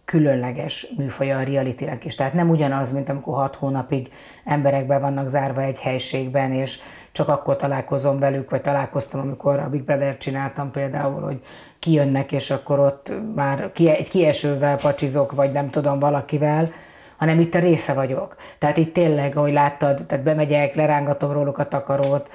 különleges 0.08 0.88
műfaja 0.98 1.38
a 1.38 1.44
reality 1.44 1.86
is. 2.04 2.16
Tehát 2.16 2.34
nem 2.34 2.50
ugyanaz, 2.50 2.92
mint 2.92 3.10
amikor 3.10 3.36
hat 3.36 3.56
hónapig 3.56 4.12
emberekbe 4.46 4.98
vannak 4.98 5.28
zárva 5.28 5.62
egy 5.62 5.80
helységben, 5.80 6.52
és 6.52 6.80
csak 7.12 7.28
akkor 7.28 7.56
találkozom 7.56 8.20
velük, 8.20 8.50
vagy 8.50 8.62
találkoztam, 8.62 9.20
amikor 9.20 9.60
a 9.60 9.70
Big 9.70 9.84
Brother 9.84 10.18
csináltam 10.18 10.72
például, 10.72 11.22
hogy 11.22 11.42
kijönnek, 11.80 12.32
és 12.32 12.52
akkor 12.52 12.80
ott 12.80 13.14
már 13.36 13.72
egy 13.76 14.10
kiesővel 14.10 14.78
pacsizok, 14.78 15.32
vagy 15.32 15.52
nem 15.52 15.70
tudom, 15.70 16.00
valakivel, 16.00 16.72
hanem 17.18 17.40
itt 17.40 17.56
a 17.56 17.60
része 17.60 17.94
vagyok. 17.94 18.36
Tehát 18.58 18.78
itt 18.78 18.94
tényleg, 18.94 19.38
ahogy 19.38 19.54
láttad, 19.54 20.06
tehát 20.08 20.24
bemegyek, 20.24 20.76
lerángatom 20.76 21.32
róluk 21.32 21.58
a 21.58 21.68
takarót, 21.68 22.30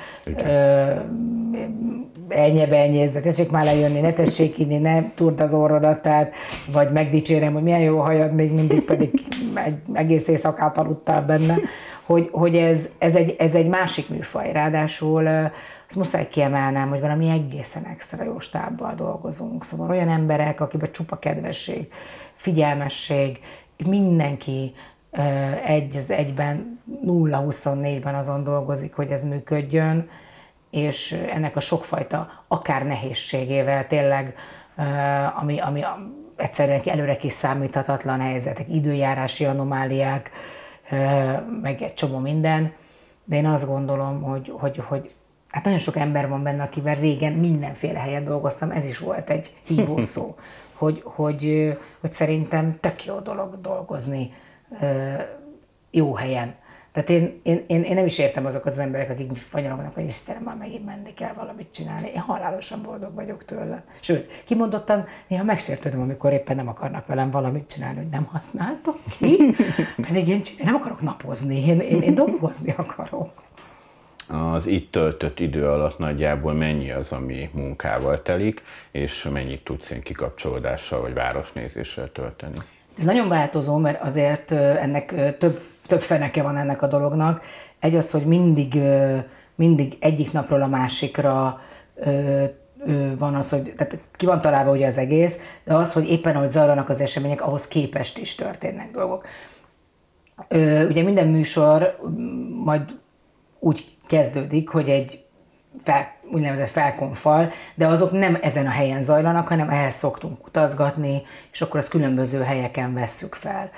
ennyi 2.28 2.66
benyéz, 2.66 3.12
de 3.12 3.20
tessék 3.20 3.50
már 3.50 3.64
lejönni, 3.64 4.00
ne 4.00 4.12
tessék 4.12 4.58
inni, 4.58 4.78
ne 4.78 5.12
turd 5.14 5.40
az 5.40 5.54
orrodat, 5.54 6.02
tehát, 6.02 6.32
vagy 6.72 6.90
megdicsérem, 6.90 7.52
hogy 7.52 7.62
milyen 7.62 7.80
jó 7.80 7.98
hajad, 7.98 8.34
még 8.34 8.52
mindig 8.52 8.84
pedig 8.84 9.10
egy 9.54 9.78
egész 9.92 10.28
éjszakát 10.28 10.78
aludtál 10.78 11.22
benne, 11.22 11.58
hogy, 12.06 12.28
hogy 12.32 12.56
ez, 12.56 12.88
ez, 12.98 13.14
egy, 13.14 13.36
ez 13.38 13.54
egy 13.54 13.68
másik 13.68 14.08
műfaj. 14.08 14.52
Ráadásul 14.52 15.28
azt 15.88 15.96
muszáj 15.96 16.28
kiemelnem, 16.28 16.88
hogy 16.88 17.00
valami 17.00 17.28
egészen 17.28 17.84
extra 17.84 18.24
jó 18.24 18.38
stábbal 18.38 18.94
dolgozunk. 18.94 19.64
Szóval 19.64 19.90
olyan 19.90 20.08
emberek, 20.08 20.60
akiben 20.60 20.92
csupa 20.92 21.18
kedvesség, 21.18 21.88
figyelmesség, 22.34 23.38
mindenki 23.86 24.74
egy 25.66 25.96
az 25.96 26.10
egyben, 26.10 26.80
0-24-ben 27.06 28.14
azon 28.14 28.44
dolgozik, 28.44 28.94
hogy 28.94 29.10
ez 29.10 29.24
működjön, 29.24 30.08
és 30.70 31.12
ennek 31.32 31.56
a 31.56 31.60
sokfajta 31.60 32.30
akár 32.48 32.86
nehézségével 32.86 33.86
tényleg, 33.86 34.34
ami, 35.40 35.60
ami 35.60 35.82
egyszerűen 36.36 36.80
előre 36.84 37.16
kiszámíthatatlan 37.16 38.20
helyzetek, 38.20 38.68
időjárási 38.68 39.44
anomáliák, 39.44 40.30
meg 41.62 41.82
egy 41.82 41.94
csomó 41.94 42.18
minden, 42.18 42.72
de 43.24 43.36
én 43.36 43.46
azt 43.46 43.66
gondolom, 43.66 44.22
hogy, 44.22 44.52
hogy, 44.58 44.82
hogy 44.86 45.10
hát 45.48 45.64
nagyon 45.64 45.78
sok 45.78 45.96
ember 45.96 46.28
van 46.28 46.42
benne, 46.42 46.62
akivel 46.62 46.94
régen 46.94 47.32
mindenféle 47.32 47.98
helyen 47.98 48.24
dolgoztam, 48.24 48.70
ez 48.70 48.86
is 48.86 48.98
volt 48.98 49.30
egy 49.30 49.56
hívószó, 49.66 50.34
hogy, 50.82 51.02
hogy, 51.04 51.76
hogy 52.00 52.12
szerintem 52.12 52.72
tök 52.72 53.04
jó 53.04 53.18
dolog 53.18 53.60
dolgozni 53.60 54.32
jó 55.90 56.14
helyen. 56.14 56.54
Tehát 56.92 57.10
én, 57.10 57.40
én, 57.42 57.64
én, 57.66 57.82
én 57.82 57.94
nem 57.94 58.04
is 58.04 58.18
értem 58.18 58.46
azokat 58.46 58.72
az 58.72 58.78
emberek, 58.78 59.10
akik 59.10 59.30
fanyarognak, 59.30 59.94
hogy 59.94 60.04
Istenem, 60.04 60.42
már 60.42 60.56
megint 60.56 60.84
menni 60.84 61.14
kell 61.14 61.32
valamit 61.32 61.70
csinálni. 61.70 62.10
Én 62.14 62.20
halálosan 62.20 62.82
boldog 62.82 63.14
vagyok 63.14 63.44
tőle. 63.44 63.84
Sőt, 64.00 64.42
kimondottan 64.44 65.04
néha 65.28 65.44
megsértődöm, 65.44 66.00
amikor 66.00 66.32
éppen 66.32 66.56
nem 66.56 66.68
akarnak 66.68 67.06
velem 67.06 67.30
valamit 67.30 67.70
csinálni, 67.70 67.98
hogy 67.98 68.10
nem 68.10 68.24
használtok 68.24 68.98
ki. 69.18 69.54
Pedig 70.08 70.28
én, 70.28 70.40
én 70.58 70.64
nem 70.64 70.74
akarok 70.74 71.00
napozni, 71.00 71.66
én, 71.66 71.80
én, 71.80 72.02
én 72.02 72.14
dolgozni 72.14 72.74
akarok 72.76 73.42
az 74.32 74.66
itt 74.66 74.92
töltött 74.92 75.40
idő 75.40 75.66
alatt 75.68 75.98
nagyjából 75.98 76.52
mennyi 76.52 76.90
az, 76.90 77.12
ami 77.12 77.50
munkával 77.52 78.22
telik, 78.22 78.62
és 78.90 79.28
mennyit 79.32 79.64
tudsz 79.64 79.90
én 79.90 80.00
kikapcsolódással 80.00 81.00
vagy 81.00 81.14
városnézéssel 81.14 82.12
tölteni? 82.12 82.54
Ez 82.96 83.02
nagyon 83.02 83.28
változó, 83.28 83.76
mert 83.76 84.02
azért 84.02 84.50
ennek 84.52 85.36
több, 85.38 85.60
több 85.86 86.00
feneke 86.00 86.42
van 86.42 86.56
ennek 86.56 86.82
a 86.82 86.86
dolognak. 86.86 87.44
Egy 87.78 87.94
az, 87.94 88.10
hogy 88.10 88.24
mindig, 88.24 88.78
mindig 89.54 89.96
egyik 90.00 90.32
napról 90.32 90.62
a 90.62 90.66
másikra 90.66 91.60
van 93.18 93.34
az, 93.34 93.50
hogy 93.50 93.72
tehát 93.76 93.98
ki 94.12 94.26
van 94.26 94.40
találva 94.40 94.70
ugye 94.70 94.86
az 94.86 94.98
egész, 94.98 95.38
de 95.64 95.74
az, 95.74 95.92
hogy 95.92 96.10
éppen 96.10 96.36
ahogy 96.36 96.50
zajlanak 96.50 96.88
az 96.88 97.00
események, 97.00 97.42
ahhoz 97.42 97.68
képest 97.68 98.18
is 98.18 98.34
történnek 98.34 98.90
dolgok. 98.90 99.26
Ugye 100.88 101.02
minden 101.02 101.28
műsor 101.28 101.98
majd 102.64 102.82
úgy 103.64 103.84
kezdődik, 104.06 104.68
hogy 104.68 104.88
egy 104.88 105.24
fel, 105.82 106.14
úgynevezett 106.32 106.68
felkonfal, 106.68 107.50
de 107.74 107.86
azok 107.86 108.12
nem 108.12 108.38
ezen 108.42 108.66
a 108.66 108.70
helyen 108.70 109.02
zajlanak, 109.02 109.48
hanem 109.48 109.70
ehhez 109.70 109.94
szoktunk 109.94 110.46
utazgatni, 110.46 111.22
és 111.52 111.62
akkor 111.62 111.76
azt 111.76 111.88
különböző 111.88 112.42
helyeken 112.42 112.94
vesszük 112.94 113.34
fel. 113.34 113.70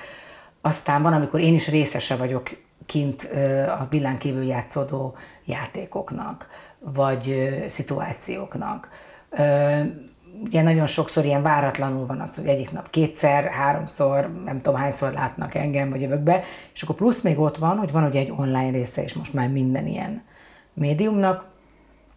Aztán 0.61 1.01
van, 1.01 1.13
amikor 1.13 1.39
én 1.39 1.53
is 1.53 1.69
részese 1.69 2.15
vagyok 2.15 2.49
kint 2.85 3.23
a 3.67 3.87
villán 3.89 4.17
kívül 4.17 4.43
játszódó 4.43 5.15
játékoknak, 5.45 6.49
vagy 6.79 7.53
szituációknak. 7.67 8.89
Ugye 10.43 10.61
nagyon 10.61 10.85
sokszor 10.85 11.25
ilyen 11.25 11.41
váratlanul 11.41 12.05
van 12.05 12.19
az, 12.19 12.35
hogy 12.35 12.47
egyik 12.47 12.71
nap 12.71 12.89
kétszer, 12.89 13.43
háromszor, 13.43 14.41
nem 14.43 14.57
tudom 14.57 14.75
hányszor 14.75 15.13
látnak 15.13 15.55
engem, 15.55 15.89
vagy 15.89 16.01
jövök 16.01 16.21
be, 16.21 16.43
és 16.73 16.81
akkor 16.81 16.95
plusz 16.95 17.21
még 17.21 17.39
ott 17.39 17.57
van, 17.57 17.77
hogy 17.77 17.91
van 17.91 18.03
ugye 18.03 18.19
egy 18.19 18.33
online 18.37 18.69
része, 18.69 19.03
és 19.03 19.13
most 19.13 19.33
már 19.33 19.49
minden 19.49 19.87
ilyen 19.87 20.23
médiumnak, 20.73 21.45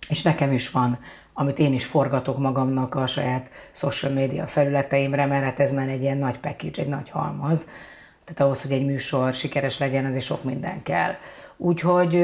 és 0.09 0.23
nekem 0.23 0.53
is 0.53 0.71
van, 0.71 0.99
amit 1.33 1.59
én 1.59 1.73
is 1.73 1.85
forgatok 1.85 2.39
magamnak 2.39 2.95
a 2.95 3.07
saját 3.07 3.51
social 3.73 4.13
media 4.13 4.47
felületeimre, 4.47 5.27
mert 5.27 5.45
hát 5.45 5.61
ez 5.61 5.73
már 5.73 5.89
egy 5.89 6.03
ilyen 6.03 6.19
nagy 6.19 6.39
package, 6.39 6.83
egy 6.83 6.89
nagy 6.89 7.11
halmaz. 7.11 7.69
Tehát 8.25 8.41
ahhoz, 8.41 8.63
hogy 8.63 8.73
egy 8.73 8.85
műsor 8.85 9.35
sikeres 9.35 9.79
legyen, 9.79 10.05
azért 10.05 10.25
sok 10.25 10.45
minden 10.45 10.83
kell. 10.83 11.13
Úgyhogy 11.57 12.15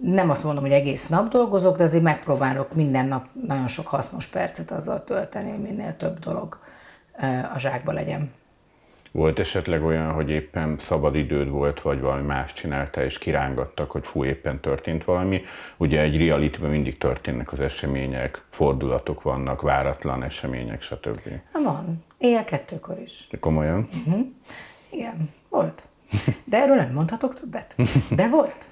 nem 0.00 0.30
azt 0.30 0.44
mondom, 0.44 0.62
hogy 0.62 0.72
egész 0.72 1.08
nap 1.08 1.28
dolgozok, 1.28 1.76
de 1.76 1.82
azért 1.82 2.02
megpróbálok 2.02 2.74
minden 2.74 3.06
nap 3.06 3.26
nagyon 3.46 3.68
sok 3.68 3.86
hasznos 3.86 4.26
percet 4.26 4.70
azzal 4.70 5.04
tölteni, 5.04 5.50
hogy 5.50 5.60
minél 5.60 5.96
több 5.96 6.18
dolog 6.18 6.58
a 7.54 7.58
zsákba 7.58 7.92
legyen. 7.92 8.32
Volt 9.12 9.38
esetleg 9.38 9.84
olyan, 9.84 10.12
hogy 10.12 10.30
éppen 10.30 10.78
szabad 10.78 11.14
időd 11.14 11.48
volt, 11.48 11.80
vagy 11.80 12.00
valami 12.00 12.22
más 12.22 12.52
csinálta, 12.52 13.04
és 13.04 13.18
kirángattak, 13.18 13.90
hogy 13.90 14.06
fú, 14.06 14.24
éppen 14.24 14.60
történt 14.60 15.04
valami. 15.04 15.42
Ugye 15.76 16.00
egy 16.00 16.26
reality 16.26 16.58
mindig 16.60 16.98
történnek 16.98 17.52
az 17.52 17.60
események, 17.60 18.44
fordulatok 18.48 19.22
vannak, 19.22 19.60
váratlan 19.60 20.22
események, 20.22 20.82
stb. 20.82 21.28
Van. 21.52 22.04
Éjjel 22.18 22.44
kettőkor 22.44 22.98
is. 22.98 23.26
De 23.30 23.38
komolyan? 23.38 23.88
Uh-huh. 24.06 24.26
Igen, 24.90 25.30
volt. 25.48 25.82
De 26.44 26.56
erről 26.56 26.76
nem 26.76 26.92
mondhatok 26.92 27.40
többet. 27.40 27.76
De 28.10 28.28
volt. 28.28 28.68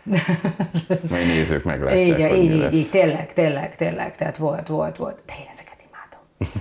Majd 1.10 1.26
nézők 1.26 1.64
meglátják, 1.64 2.06
így, 2.06 2.28
hogy 2.28 2.38
így, 2.38 2.54
így, 2.54 2.74
így, 2.74 2.90
tényleg, 2.90 3.32
tényleg, 3.32 3.76
tényleg, 3.76 4.16
tehát 4.16 4.36
volt, 4.36 4.68
volt, 4.68 4.96
volt. 4.96 5.18
De 5.26 5.32
én 5.40 5.46
ezeket 5.50 5.78
imádom. 5.88 6.52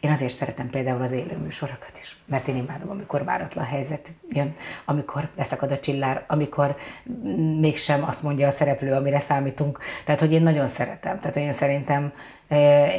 Én 0.00 0.10
azért 0.10 0.34
szeretem 0.34 0.70
például 0.70 1.02
az 1.02 1.12
élő 1.12 1.36
műsorokat 1.42 1.92
is, 2.00 2.16
mert 2.26 2.48
én 2.48 2.56
imádom, 2.56 2.90
amikor 2.90 3.24
váratlan 3.24 3.64
helyzet 3.64 4.08
jön, 4.28 4.54
amikor 4.84 5.28
leszakad 5.36 5.70
a 5.70 5.78
csillár, 5.78 6.24
amikor 6.26 6.76
mégsem 7.60 8.04
azt 8.04 8.22
mondja 8.22 8.46
a 8.46 8.50
szereplő, 8.50 8.92
amire 8.92 9.18
számítunk. 9.18 9.78
Tehát, 10.04 10.20
hogy 10.20 10.32
én 10.32 10.42
nagyon 10.42 10.66
szeretem. 10.66 11.18
Tehát, 11.18 11.34
hogy 11.34 11.42
én 11.42 11.52
szerintem 11.52 12.12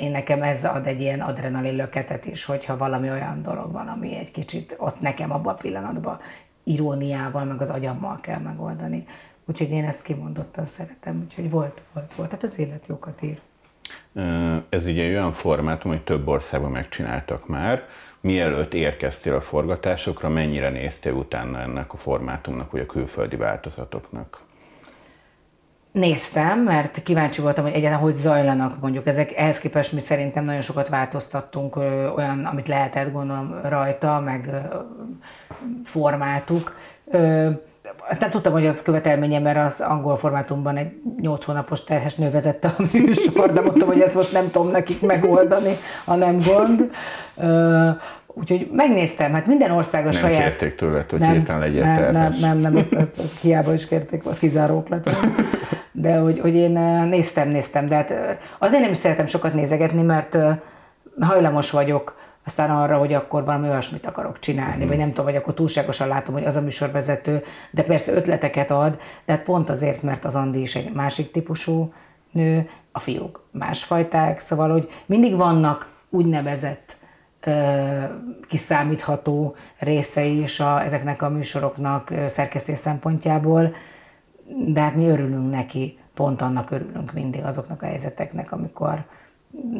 én 0.02 0.12
nekem 0.12 0.42
ez 0.42 0.64
ad 0.64 0.88
egy 0.88 1.02
ilyen 1.02 1.22
adrenalin 1.22 1.76
löketet 1.76 2.26
is, 2.26 2.46
hogyha 2.46 2.78
valami 2.78 3.10
olyan 3.10 3.42
dolog 3.42 3.72
van, 3.72 3.88
ami 3.88 4.18
egy 4.18 4.32
kicsit 4.32 4.76
ott 4.78 5.02
nekem 5.02 5.32
abban 5.32 5.54
a 5.54 5.58
pillanatban 5.58 6.20
iróniával, 6.63 7.43
meg 7.43 7.62
az 7.62 7.70
agyammal 7.70 8.20
kell 8.22 8.39
megoldani. 8.39 9.05
Úgyhogy 9.46 9.70
én 9.70 9.86
ezt 9.86 10.01
kimondottan 10.01 10.65
szeretem, 10.65 11.22
úgyhogy 11.24 11.50
volt, 11.50 11.84
volt, 11.93 12.13
volt. 12.13 12.29
Tehát 12.29 12.43
az 12.43 12.60
élet 12.60 12.88
jókat 12.88 13.22
ír. 13.22 13.39
Ez 14.70 14.86
ugye 14.86 15.08
olyan 15.08 15.32
formátum, 15.32 15.91
hogy 15.91 16.03
több 16.03 16.27
országban 16.27 16.72
megcsináltak 16.72 17.48
már. 17.48 17.88
Mielőtt 18.22 18.74
érkeztél 18.74 19.36
a 19.36 19.41
forgatásokra, 19.41 20.29
mennyire 20.29 20.70
néztél 20.70 21.13
utána 21.13 21.60
ennek 21.60 21.93
a 21.93 21.98
formátumnak, 21.98 22.72
vagy 22.72 22.82
a 22.82 22.86
külföldi 22.86 23.36
változatoknak? 23.36 24.41
Néztem, 25.94 26.60
mert 26.60 27.04
kíváncsi 27.04 27.42
voltam, 27.42 27.64
hogy 27.64 27.74
egyáltalán 27.74 28.04
hogy 28.04 28.14
zajlanak 28.14 28.82
mondjuk 28.82 29.08
ezek. 29.08 29.38
Ehhez 29.38 29.60
képest 29.60 29.92
mi 29.92 30.00
szerintem 30.00 30.46
nagyon 30.46 30.62
sokat 30.62 30.90
változtattunk, 30.90 31.76
olyan, 32.16 32.46
amit 32.46 32.68
lehetett 32.68 33.12
gondolom 33.12 33.60
rajta, 33.64 34.20
meg 34.20 34.50
formáltuk. 35.84 36.76
Azt 38.10 38.20
nem 38.20 38.30
tudtam, 38.30 38.54
hogy 38.54 38.66
az 38.66 38.82
követelménye, 38.82 39.40
mert 39.40 39.58
az 39.58 39.82
angol 39.82 40.16
formátumban 40.16 40.78
egy 40.78 40.92
8 41.22 41.46
hónapos 41.46 41.84
terhes 41.84 42.16
nő 42.16 42.32
vezette 42.32 42.74
a 42.78 42.84
műsor, 42.92 43.54
de 43.54 43.62
mondtam, 43.62 43.88
hogy 43.88 44.02
ezt 44.02 44.16
most 44.16 44.32
nem 44.32 44.52
tudom 44.52 44.72
nekik 44.72 45.02
megoldani, 45.02 45.78
ha 46.06 46.16
nem 46.16 46.40
gond. 46.40 46.92
Úgyhogy 48.28 48.70
megnéztem, 48.72 49.34
hát 49.34 49.46
minden 49.46 49.72
ország 49.72 50.02
a 50.02 50.10
nem 50.10 50.12
saját... 50.12 50.40
Nem 50.40 50.50
kérték 50.50 50.76
tőled, 50.76 51.10
hogy 51.10 51.20
nem, 51.20 51.32
hirtelen 51.32 51.62
legyél 51.62 51.84
nem, 51.84 51.96
terhes. 51.96 52.14
Nem, 52.14 52.34
nem, 52.40 52.58
nem, 52.58 52.78
ezt, 52.78 52.94
ezt, 52.94 53.20
ezt 53.20 53.40
hiába 53.42 53.74
is 53.74 53.88
kérték, 53.88 54.26
az 54.26 54.40
kizárók 54.40 54.88
lett. 54.88 55.10
de 56.04 56.18
hogy, 56.18 56.40
hogy 56.40 56.56
én 56.56 56.72
néztem, 57.10 57.50
néztem, 57.50 57.86
de 57.86 57.96
hát 57.96 58.14
azért 58.60 58.82
nem 58.82 58.92
is 58.92 58.98
szeretem 58.98 59.26
sokat 59.26 59.54
nézegetni, 59.54 60.02
mert 60.02 60.38
hajlamos 61.20 61.72
vagyok 61.72 62.18
aztán 62.46 62.70
arra, 62.70 62.98
hogy 62.98 63.14
akkor 63.14 63.44
valami 63.44 63.68
olyasmit 63.68 64.06
akarok 64.06 64.40
csinálni, 64.40 64.84
mm. 64.84 64.88
vagy 64.88 64.98
nem 64.98 65.10
tudom, 65.10 65.26
vagy 65.26 65.36
akkor 65.36 65.54
túlságosan 65.54 66.08
látom, 66.08 66.34
hogy 66.34 66.46
az 66.46 66.56
a 66.56 66.62
műsorvezető, 66.62 67.44
de 67.72 67.84
persze 67.84 68.14
ötleteket 68.14 68.72
ad, 68.72 69.00
de 69.26 69.34
hát 69.34 69.44
pont 69.44 69.70
azért, 69.70 70.02
mert 70.02 70.26
az 70.26 70.36
Andi 70.36 70.62
is 70.62 70.76
egy 70.76 70.94
másik 70.94 71.32
típusú 71.32 71.94
nő, 72.32 72.70
a 72.92 73.00
fiúk 73.00 73.44
másfajták, 73.52 74.40
szóval, 74.40 74.72
hogy 74.72 74.88
mindig 75.06 75.38
vannak 75.38 75.92
úgynevezett 76.10 76.96
kiszámítható 78.48 79.56
részei 79.80 80.42
is 80.42 80.60
a, 80.60 80.84
ezeknek 80.84 81.22
a 81.22 81.30
műsoroknak 81.30 82.14
szerkesztés 82.26 82.78
szempontjából, 82.78 83.76
de 84.56 84.82
hát 84.82 84.96
mi 84.96 85.08
örülünk 85.08 85.50
neki, 85.50 85.98
pont 86.14 86.42
annak 86.42 86.72
örülünk 86.72 87.14
mindig 87.14 87.44
azoknak 87.44 87.82
a 87.82 87.86
helyzeteknek, 87.86 88.52
amikor 88.52 89.06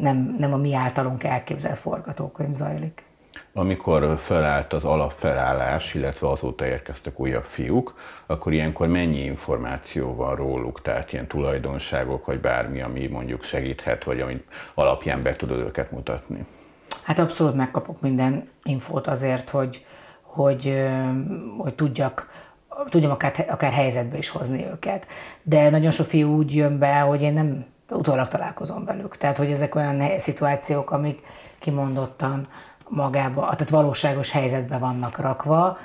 nem, 0.00 0.34
nem 0.38 0.52
a 0.52 0.56
mi 0.56 0.74
általunk 0.74 1.24
elképzelt 1.24 1.78
forgatókönyv 1.78 2.54
zajlik. 2.54 3.04
Amikor 3.52 4.18
felállt 4.18 4.72
az 4.72 4.84
alapfelállás, 4.84 5.94
illetve 5.94 6.30
azóta 6.30 6.66
érkeztek 6.66 7.20
újabb 7.20 7.44
fiúk, 7.44 7.94
akkor 8.26 8.52
ilyenkor 8.52 8.88
mennyi 8.88 9.24
információ 9.24 10.14
van 10.14 10.36
róluk, 10.36 10.82
tehát 10.82 11.12
ilyen 11.12 11.26
tulajdonságok, 11.26 12.26
vagy 12.26 12.40
bármi, 12.40 12.80
ami 12.80 13.06
mondjuk 13.06 13.42
segíthet, 13.42 14.04
vagy 14.04 14.20
ami 14.20 14.44
alapján 14.74 15.22
be 15.22 15.36
tudod 15.36 15.58
őket 15.58 15.90
mutatni? 15.90 16.46
Hát 17.02 17.18
abszolút 17.18 17.54
megkapok 17.54 18.00
minden 18.00 18.48
infót 18.62 19.06
azért, 19.06 19.50
hogy, 19.50 19.84
hogy, 20.22 20.84
hogy 21.58 21.74
tudjak, 21.74 22.28
tudjam 22.88 23.10
akár, 23.10 23.46
akár 23.48 23.72
helyzetbe 23.72 24.16
is 24.18 24.28
hozni 24.28 24.66
őket. 24.66 25.06
De 25.42 25.70
nagyon 25.70 25.90
sok 25.90 26.06
fiú 26.06 26.36
úgy 26.36 26.54
jön 26.54 26.78
be, 26.78 26.98
hogy 26.98 27.22
én 27.22 27.32
nem 27.32 27.64
utólag 27.90 28.28
találkozom 28.28 28.84
velük. 28.84 29.16
Tehát, 29.16 29.36
hogy 29.36 29.50
ezek 29.50 29.74
olyan 29.74 30.18
szituációk, 30.18 30.90
amik 30.90 31.20
kimondottan 31.58 32.46
magába, 32.88 33.40
tehát 33.40 33.70
valóságos 33.70 34.30
helyzetbe 34.30 34.78
vannak 34.78 35.18
rakva. 35.18 35.78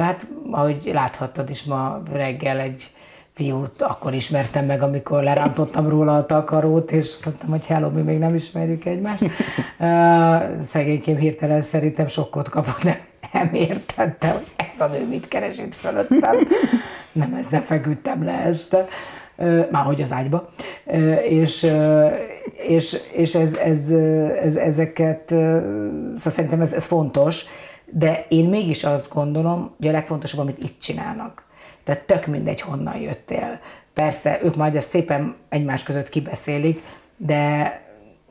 Hát, 0.00 0.26
ahogy 0.50 0.90
láthattad 0.92 1.50
is 1.50 1.64
ma 1.64 2.02
reggel 2.12 2.58
egy 2.58 2.92
fiút 3.32 3.82
akkor 3.82 4.14
ismertem 4.14 4.64
meg, 4.64 4.82
amikor 4.82 5.22
lerántottam 5.22 5.88
róla 5.88 6.16
a 6.16 6.26
takarót, 6.26 6.92
és 6.92 7.12
azt 7.14 7.24
mondtam, 7.24 7.50
hogy 7.50 7.66
hello, 7.66 7.90
mi 7.90 8.00
még 8.00 8.18
nem 8.18 8.34
ismerjük 8.34 8.84
egymást. 8.84 9.24
Szegénykém 10.58 11.16
hirtelen 11.16 11.60
szerintem 11.60 12.06
sokkot 12.06 12.48
kapott, 12.48 12.82
nem, 12.82 12.96
nem 13.32 13.54
értette, 13.54 14.28
hogy 14.28 14.52
ez 14.70 14.80
a 14.80 14.86
nő 14.86 15.06
mit 15.06 15.28
keres 15.28 15.58
itt 15.58 15.74
fölöttem. 15.74 16.48
Nem 17.12 17.34
ezzel 17.34 17.62
feküdtem 17.62 18.24
le 18.24 18.32
este, 18.32 18.86
már 19.70 19.84
hogy 19.84 20.00
az 20.00 20.12
ágyba. 20.12 20.50
És, 21.28 21.70
és, 22.68 23.00
és 23.12 23.34
ez, 23.34 23.54
ez, 23.54 23.90
ez, 24.42 24.56
ezeket, 24.56 25.28
szóval 25.28 26.14
szerintem 26.14 26.60
ez, 26.60 26.72
ez 26.72 26.84
fontos, 26.84 27.44
de 27.84 28.26
én 28.28 28.48
mégis 28.48 28.84
azt 28.84 29.12
gondolom, 29.12 29.74
hogy 29.76 29.88
a 29.88 29.92
legfontosabb, 29.92 30.40
amit 30.40 30.58
itt 30.58 30.80
csinálnak 30.80 31.44
tehát 31.84 32.02
tök 32.02 32.26
mindegy, 32.26 32.60
honnan 32.60 32.96
jöttél. 32.96 33.60
Persze, 33.94 34.38
ők 34.42 34.56
majd 34.56 34.76
ezt 34.76 34.88
szépen 34.88 35.36
egymás 35.48 35.82
között 35.82 36.08
kibeszélik, 36.08 36.82
de, 37.16 37.72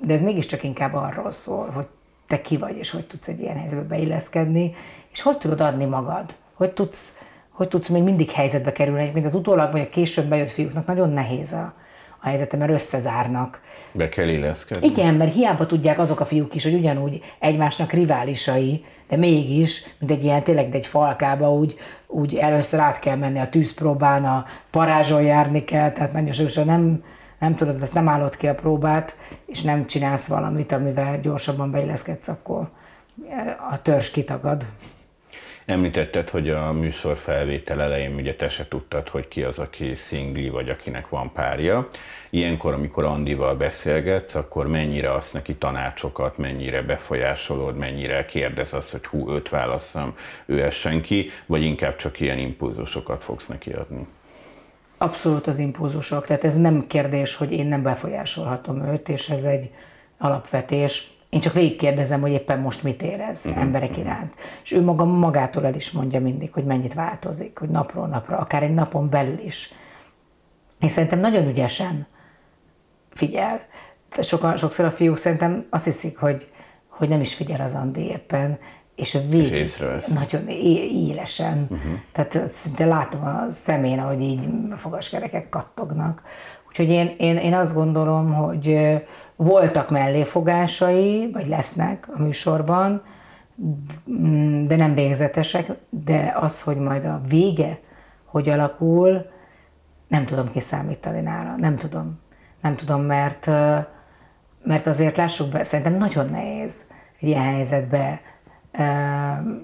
de 0.02 0.14
ez 0.14 0.22
mégiscsak 0.22 0.64
inkább 0.64 0.94
arról 0.94 1.32
szól, 1.32 1.70
hogy 1.70 1.88
te 2.28 2.42
ki 2.42 2.58
vagy, 2.58 2.78
és 2.78 2.90
hogy 2.90 3.06
tudsz 3.06 3.28
egy 3.28 3.40
ilyen 3.40 3.58
helyzetbe 3.58 3.86
beilleszkedni, 3.96 4.76
és 5.12 5.22
hogy 5.22 5.38
tudod 5.38 5.62
adni 5.62 5.86
magad, 5.86 6.36
hogy 6.54 6.72
tudsz, 6.72 7.18
hogy 7.50 7.68
tudsz 7.68 7.88
még 7.88 8.04
mindig 8.04 8.30
helyzetbe 8.30 8.72
kerülni, 8.72 9.12
mint 9.14 9.26
az 9.26 9.34
utólag 9.34 9.72
vagy 9.72 9.82
a 9.82 9.90
később 9.90 10.26
bejött 10.26 10.50
fiúknak 10.50 10.86
nagyon 10.86 11.10
nehéz 11.10 11.52
a, 11.52 11.74
a 12.22 12.26
helyzetem, 12.28 12.60
mert 12.60 12.72
összezárnak. 12.72 13.62
Be 13.92 14.10
kell 14.10 14.28
illeszkedni. 14.28 14.88
Igen, 14.88 15.14
mert 15.14 15.34
hiába 15.34 15.66
tudják 15.66 16.00
azok 16.00 16.20
a 16.20 16.26
fiúk 16.26 16.56
is, 16.56 16.64
hogy 16.64 16.74
ugyanúgy 16.74 17.20
egymásnak 17.40 17.92
riválisai, 17.92 18.86
de 19.10 19.18
mégis, 19.18 19.84
mint 20.00 20.12
egy 20.12 20.24
ilyen 20.24 20.44
tényleg 20.44 20.76
egy 20.76 20.86
falkába, 20.86 21.54
úgy, 21.54 21.76
úgy 22.08 22.36
először 22.36 22.80
át 22.80 23.00
kell 23.00 23.16
menni 23.16 23.40
a 23.40 23.50
tűzpróbán, 23.50 24.26
a 24.26 24.46
parázson 24.72 25.22
járni 25.22 25.64
kell, 25.64 25.92
tehát 25.92 26.14
nagyon 26.14 26.32
sokszor 26.32 26.66
nem, 26.66 27.04
nem 27.44 27.56
tudod, 27.56 27.82
ezt 27.82 27.94
nem 27.94 28.08
állod 28.08 28.36
ki 28.38 28.48
a 28.48 28.56
próbát, 28.56 29.18
és 29.46 29.62
nem 29.62 29.86
csinálsz 29.86 30.28
valamit, 30.28 30.72
amivel 30.72 31.20
gyorsabban 31.20 31.72
beilleszkedsz, 31.72 32.28
akkor 32.28 32.70
a 33.72 33.82
törzs 33.82 34.12
kitagad. 34.12 34.66
Említetted, 35.66 36.30
hogy 36.30 36.50
a 36.50 36.72
műsor 36.72 37.18
felvétel 37.18 37.82
elején 37.82 38.16
ugye 38.16 38.36
te 38.36 38.50
se 38.50 38.68
tudtad, 38.68 39.10
hogy 39.10 39.28
ki 39.28 39.44
az, 39.44 39.60
aki 39.60 39.96
szingli, 39.96 40.50
vagy 40.50 40.70
akinek 40.70 41.10
van 41.10 41.32
párja. 41.32 41.88
Ilyenkor, 42.30 42.74
amikor 42.74 43.04
Andival 43.04 43.56
beszélgetsz, 43.56 44.36
akkor 44.36 44.68
mennyire 44.68 45.14
azt 45.14 45.34
neki 45.34 45.56
tanácsokat, 45.56 46.38
mennyire 46.38 46.82
befolyásolod, 46.82 47.78
mennyire 47.78 48.26
kérdez 48.26 48.74
azt, 48.74 48.92
hogy 48.92 49.06
hú, 49.06 49.32
őt 49.32 49.50
válasszam, 49.50 50.16
ő 50.46 50.64
essen 50.64 51.02
ki, 51.02 51.30
vagy 51.46 51.62
inkább 51.62 51.96
csak 51.96 52.20
ilyen 52.20 52.38
impulzusokat 52.38 53.24
fogsz 53.24 53.48
neki 53.48 53.72
adni? 53.72 54.06
Abszolút 55.04 55.48
az 55.48 55.58
impulzusok, 55.58 56.26
tehát 56.26 56.44
ez 56.44 56.58
nem 56.58 56.88
kérdés, 56.88 57.36
hogy 57.36 57.52
én 57.52 57.66
nem 57.66 57.82
befolyásolhatom 57.82 58.86
őt, 58.86 59.10
és 59.10 59.30
ez 59.30 59.44
egy 59.44 59.72
alapvetés 60.18 61.14
én 61.34 61.40
csak 61.40 61.54
végigkérdezem, 61.54 62.22
hogy 62.22 62.32
éppen 62.32 62.60
most 62.60 62.84
mit 62.84 63.02
érez 63.02 63.46
uh-huh. 63.46 63.62
emberek 63.62 63.98
iránt. 63.98 64.34
És 64.64 64.72
ő 64.72 64.82
maga 64.82 65.06
magától 65.06 65.66
el 65.66 65.76
is 65.76 65.92
mondja 65.92 66.20
mindig, 66.20 66.54
hogy 66.54 66.66
mennyit 66.66 66.94
változik, 66.94 67.58
hogy 67.58 67.70
napról 67.70 68.08
napra, 68.08 68.38
akár 68.38 68.64
egy 68.64 68.74
napon 68.74 69.10
belül 69.10 69.40
is. 69.40 69.74
És 70.80 70.92
szerintem 70.92 71.20
nagyon 71.20 71.48
ügyesen 71.48 72.08
figyel. 73.10 73.62
Sokan, 74.20 74.58
sokszor 74.58 74.86
a 74.86 74.92
fiúk 74.92 75.18
szerintem 75.18 75.66
azt 75.70 75.84
hiszik, 75.84 76.18
hogy, 76.18 76.52
hogy 76.88 77.10
nem 77.10 77.22
is 77.22 77.36
figyel 77.36 77.62
az 77.62 77.74
Andi 77.74 78.02
éppen, 78.02 78.60
és 78.96 79.18
végig 79.30 79.52
és 79.52 79.86
nagyon 80.14 80.48
élesen. 80.48 81.68
Uh-huh. 81.70 81.92
Tehát 82.12 82.48
szinte 82.48 82.86
látom 82.86 83.24
a 83.24 83.50
szemén, 83.50 84.00
ahogy 84.00 84.22
így 84.22 84.48
a 84.72 84.76
fogaskerekek 84.76 85.50
kattognak. 85.50 86.24
Úgyhogy 86.68 86.90
én, 86.90 87.16
én, 87.18 87.38
én 87.38 87.54
azt 87.54 87.74
gondolom, 87.74 88.34
hogy 88.34 88.80
voltak 89.36 89.90
melléfogásai, 89.90 91.30
vagy 91.32 91.48
lesznek 91.48 92.10
a 92.16 92.22
műsorban, 92.22 93.04
de 94.66 94.76
nem 94.76 94.94
végzetesek, 94.94 95.72
de 95.90 96.34
az, 96.40 96.62
hogy 96.62 96.78
majd 96.78 97.06
a 97.06 97.22
vége 97.30 97.80
hogy 98.34 98.50
alakul, 98.50 99.26
nem 100.08 100.26
tudom 100.26 100.48
kiszámítani 100.48 101.22
nála, 101.22 101.56
nem 101.56 101.76
tudom. 101.76 102.20
Nem 102.62 102.76
tudom, 102.76 103.02
mert, 103.02 103.46
mert 104.64 104.88
azért 104.88 105.18
lássuk 105.18 105.52
be, 105.52 105.64
szerintem 105.64 105.94
nagyon 105.94 106.30
nehéz 106.30 106.86
egy 107.20 107.28
ilyen 107.28 107.44
helyzetbe 107.44 108.22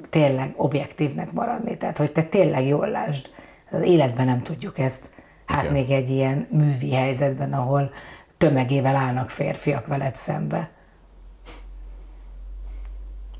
tényleg 0.10 0.54
objektívnek 0.56 1.32
maradni. 1.32 1.78
Tehát, 1.78 1.98
hogy 1.98 2.12
te 2.12 2.24
tényleg 2.24 2.66
jól 2.66 2.88
lásd. 2.88 3.30
Az 3.72 3.82
életben 3.82 4.26
nem 4.26 4.42
tudjuk 4.42 4.78
ezt. 4.78 5.10
Hát 5.46 5.62
Igen. 5.62 5.74
még 5.74 5.90
egy 5.90 6.10
ilyen 6.10 6.48
művi 6.52 6.94
helyzetben, 6.94 7.54
ahol 7.54 7.92
tömegével 8.38 8.96
állnak 8.96 9.30
férfiak 9.30 9.88
veled 9.88 10.16
szembe. 10.16 10.70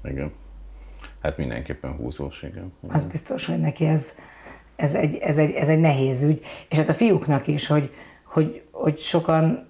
Igen. 0.04 0.32
Hát 1.22 1.38
mindenképpen 1.38 1.92
húzós, 1.92 2.42
igen. 2.42 2.74
igen. 2.84 2.96
Az 2.96 3.06
biztos, 3.06 3.46
hogy 3.46 3.60
neki 3.60 3.86
ez, 3.86 4.14
ez, 4.76 4.94
egy, 4.94 5.16
ez, 5.16 5.38
egy, 5.38 5.52
ez 5.52 5.70
egy 5.70 5.80
nehéz 5.80 6.24
ügy. 6.24 6.42
És 6.70 6.78
hát 6.78 6.90
a 6.90 6.94
fiúknak 6.94 7.48
is, 7.48 7.68
hogy, 7.68 7.94
hogy, 8.24 8.64
hogy 8.72 8.98
sokan 8.98 9.68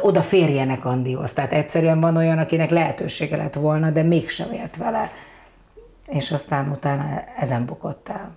oda 0.00 0.22
férjenek 0.22 0.84
Andihoz. 0.84 1.32
Tehát 1.32 1.52
egyszerűen 1.52 2.00
van 2.00 2.16
olyan, 2.16 2.38
akinek 2.38 2.70
lehetősége 2.70 3.36
lett 3.36 3.54
volna, 3.54 3.90
de 3.90 4.02
mégsem 4.02 4.52
élt 4.52 4.76
vele. 4.76 5.10
És 6.08 6.30
aztán 6.32 6.70
utána 6.70 7.24
ezen 7.36 7.66
bukott 7.66 8.08
el. 8.08 8.36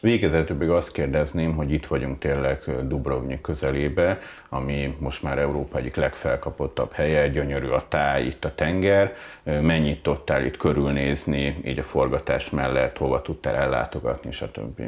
Végezetül 0.00 0.56
még 0.56 0.70
azt 0.70 0.92
kérdezném, 0.92 1.54
hogy 1.54 1.72
itt 1.72 1.86
vagyunk 1.86 2.18
tényleg 2.18 2.86
Dubrovnik 2.88 3.40
közelébe, 3.40 4.18
ami 4.48 4.96
most 4.98 5.22
már 5.22 5.38
Európa 5.38 5.78
egyik 5.78 5.96
legfelkapottabb 5.96 6.92
helye, 6.92 7.28
gyönyörű 7.28 7.66
a 7.68 7.84
táj, 7.88 8.24
itt 8.24 8.44
a 8.44 8.54
tenger. 8.54 9.14
Mennyit 9.42 10.02
tudtál 10.02 10.44
itt 10.44 10.56
körülnézni, 10.56 11.60
így 11.64 11.78
a 11.78 11.82
forgatás 11.84 12.50
mellett, 12.50 12.96
hova 12.96 13.22
tudtál 13.22 13.54
ellátogatni, 13.54 14.32
stb. 14.32 14.82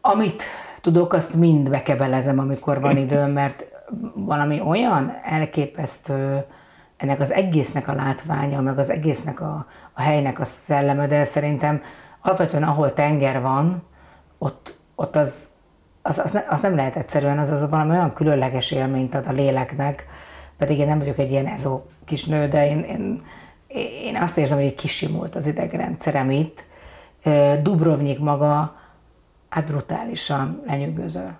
Amit 0.00 0.42
tudok, 0.86 1.12
azt 1.12 1.34
mind 1.34 1.70
bekebelezem, 1.70 2.38
amikor 2.38 2.80
van 2.80 2.96
időm, 2.96 3.30
mert 3.30 3.64
valami 4.14 4.60
olyan 4.60 5.12
elképesztő 5.24 6.44
ennek 6.96 7.20
az 7.20 7.32
egésznek 7.32 7.88
a 7.88 7.94
látványa, 7.94 8.60
meg 8.60 8.78
az 8.78 8.90
egésznek 8.90 9.40
a, 9.40 9.66
a 9.92 10.00
helynek 10.00 10.40
a 10.40 10.44
szelleme, 10.44 11.06
de 11.06 11.24
szerintem 11.24 11.82
alapvetően 12.20 12.62
ahol 12.62 12.92
tenger 12.92 13.40
van, 13.40 13.82
ott, 14.38 14.78
ott 14.94 15.16
az, 15.16 15.46
az, 16.02 16.18
az, 16.18 16.30
ne, 16.30 16.44
az 16.48 16.60
nem 16.60 16.76
lehet 16.76 16.96
egyszerűen, 16.96 17.38
az, 17.38 17.50
az 17.50 17.70
valami 17.70 17.90
olyan 17.90 18.12
különleges 18.12 18.70
élményt 18.70 19.14
ad 19.14 19.26
a 19.26 19.32
léleknek, 19.32 20.06
pedig 20.58 20.78
én 20.78 20.86
nem 20.86 20.98
vagyok 20.98 21.18
egy 21.18 21.30
ilyen 21.30 21.46
ezó 21.46 21.82
kis 22.04 22.24
nő, 22.24 22.48
de 22.48 22.68
én, 22.68 22.78
én, 22.78 23.22
én 24.02 24.16
azt 24.16 24.38
érzem, 24.38 24.58
hogy 24.58 24.74
kisimult 24.74 25.34
az 25.34 25.46
idegrendszerem 25.46 26.30
itt. 26.30 26.64
Dubrovnik 27.62 28.18
maga 28.18 28.84
hát 29.56 29.66
brutálisan 29.66 30.62
lenyűgöző. 30.66 31.36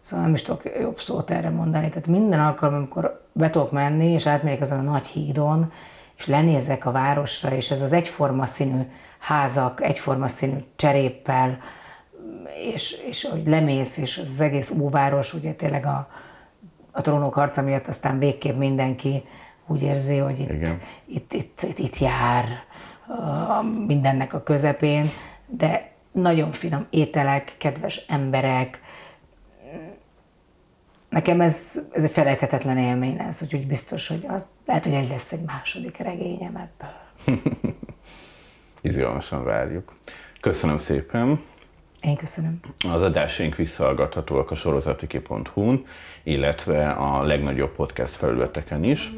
Szóval 0.00 0.24
nem 0.24 0.34
is 0.34 0.42
tudok 0.42 0.62
jobb 0.80 0.98
szót 0.98 1.30
erre 1.30 1.50
mondani. 1.50 1.88
Tehát 1.88 2.06
minden 2.06 2.40
alkalom, 2.40 2.74
amikor 2.74 3.26
be 3.32 3.50
tudok 3.50 3.72
menni, 3.72 4.12
és 4.12 4.26
átmegyek 4.26 4.60
azon 4.60 4.78
a 4.78 4.90
nagy 4.90 5.06
hídon, 5.06 5.72
és 6.16 6.26
lenézek 6.26 6.86
a 6.86 6.92
városra, 6.92 7.50
és 7.50 7.70
ez 7.70 7.82
az 7.82 7.92
egyforma 7.92 8.46
színű 8.46 8.80
házak, 9.18 9.82
egyforma 9.82 10.28
színű 10.28 10.58
cseréppel, 10.76 11.58
és, 12.72 12.92
és 13.08 13.24
hogy 13.24 13.46
lemész, 13.46 13.96
és 13.96 14.18
az 14.18 14.40
egész 14.40 14.72
óváros, 14.80 15.34
ugye 15.34 15.52
tényleg 15.52 15.86
a, 15.86 16.08
a 16.90 17.00
trónok 17.00 17.34
harca 17.34 17.62
miatt 17.62 17.86
aztán 17.86 18.18
végképp 18.18 18.56
mindenki 18.56 19.24
úgy 19.66 19.82
érzi, 19.82 20.16
hogy 20.16 20.40
itt, 20.40 20.50
itt, 21.06 21.32
itt, 21.32 21.62
itt, 21.62 21.78
itt 21.78 21.98
jár 21.98 22.44
mindennek 23.86 24.34
a 24.34 24.42
közepén, 24.42 25.10
de 25.46 25.83
nagyon 26.14 26.50
finom 26.50 26.86
ételek, 26.90 27.52
kedves 27.58 28.04
emberek, 28.08 28.80
nekem 31.08 31.40
ez, 31.40 31.80
ez 31.92 32.04
egy 32.04 32.10
felejthetetlen 32.10 32.78
élmény 32.78 33.16
lesz, 33.16 33.42
úgyhogy 33.42 33.66
biztos, 33.66 34.08
hogy 34.08 34.24
az, 34.28 34.46
lehet, 34.66 34.84
hogy 34.84 34.94
egy 34.94 35.08
lesz 35.08 35.32
egy 35.32 35.44
második 35.46 35.96
regényem 35.96 36.56
ebből. 36.56 37.42
Izgalmasan 38.80 39.44
várjuk. 39.44 39.94
Köszönöm 40.40 40.78
szépen! 40.78 41.40
Én 42.00 42.16
köszönöm. 42.16 42.60
Az 42.90 43.02
adásaink 43.02 43.54
visszahallgathatóak 43.54 44.50
a 44.50 44.54
sorozatiki.hu-n, 44.54 45.86
illetve 46.22 46.90
a 46.90 47.22
legnagyobb 47.22 47.74
podcast 47.74 48.14
felületeken 48.14 48.84
is. 48.84 49.12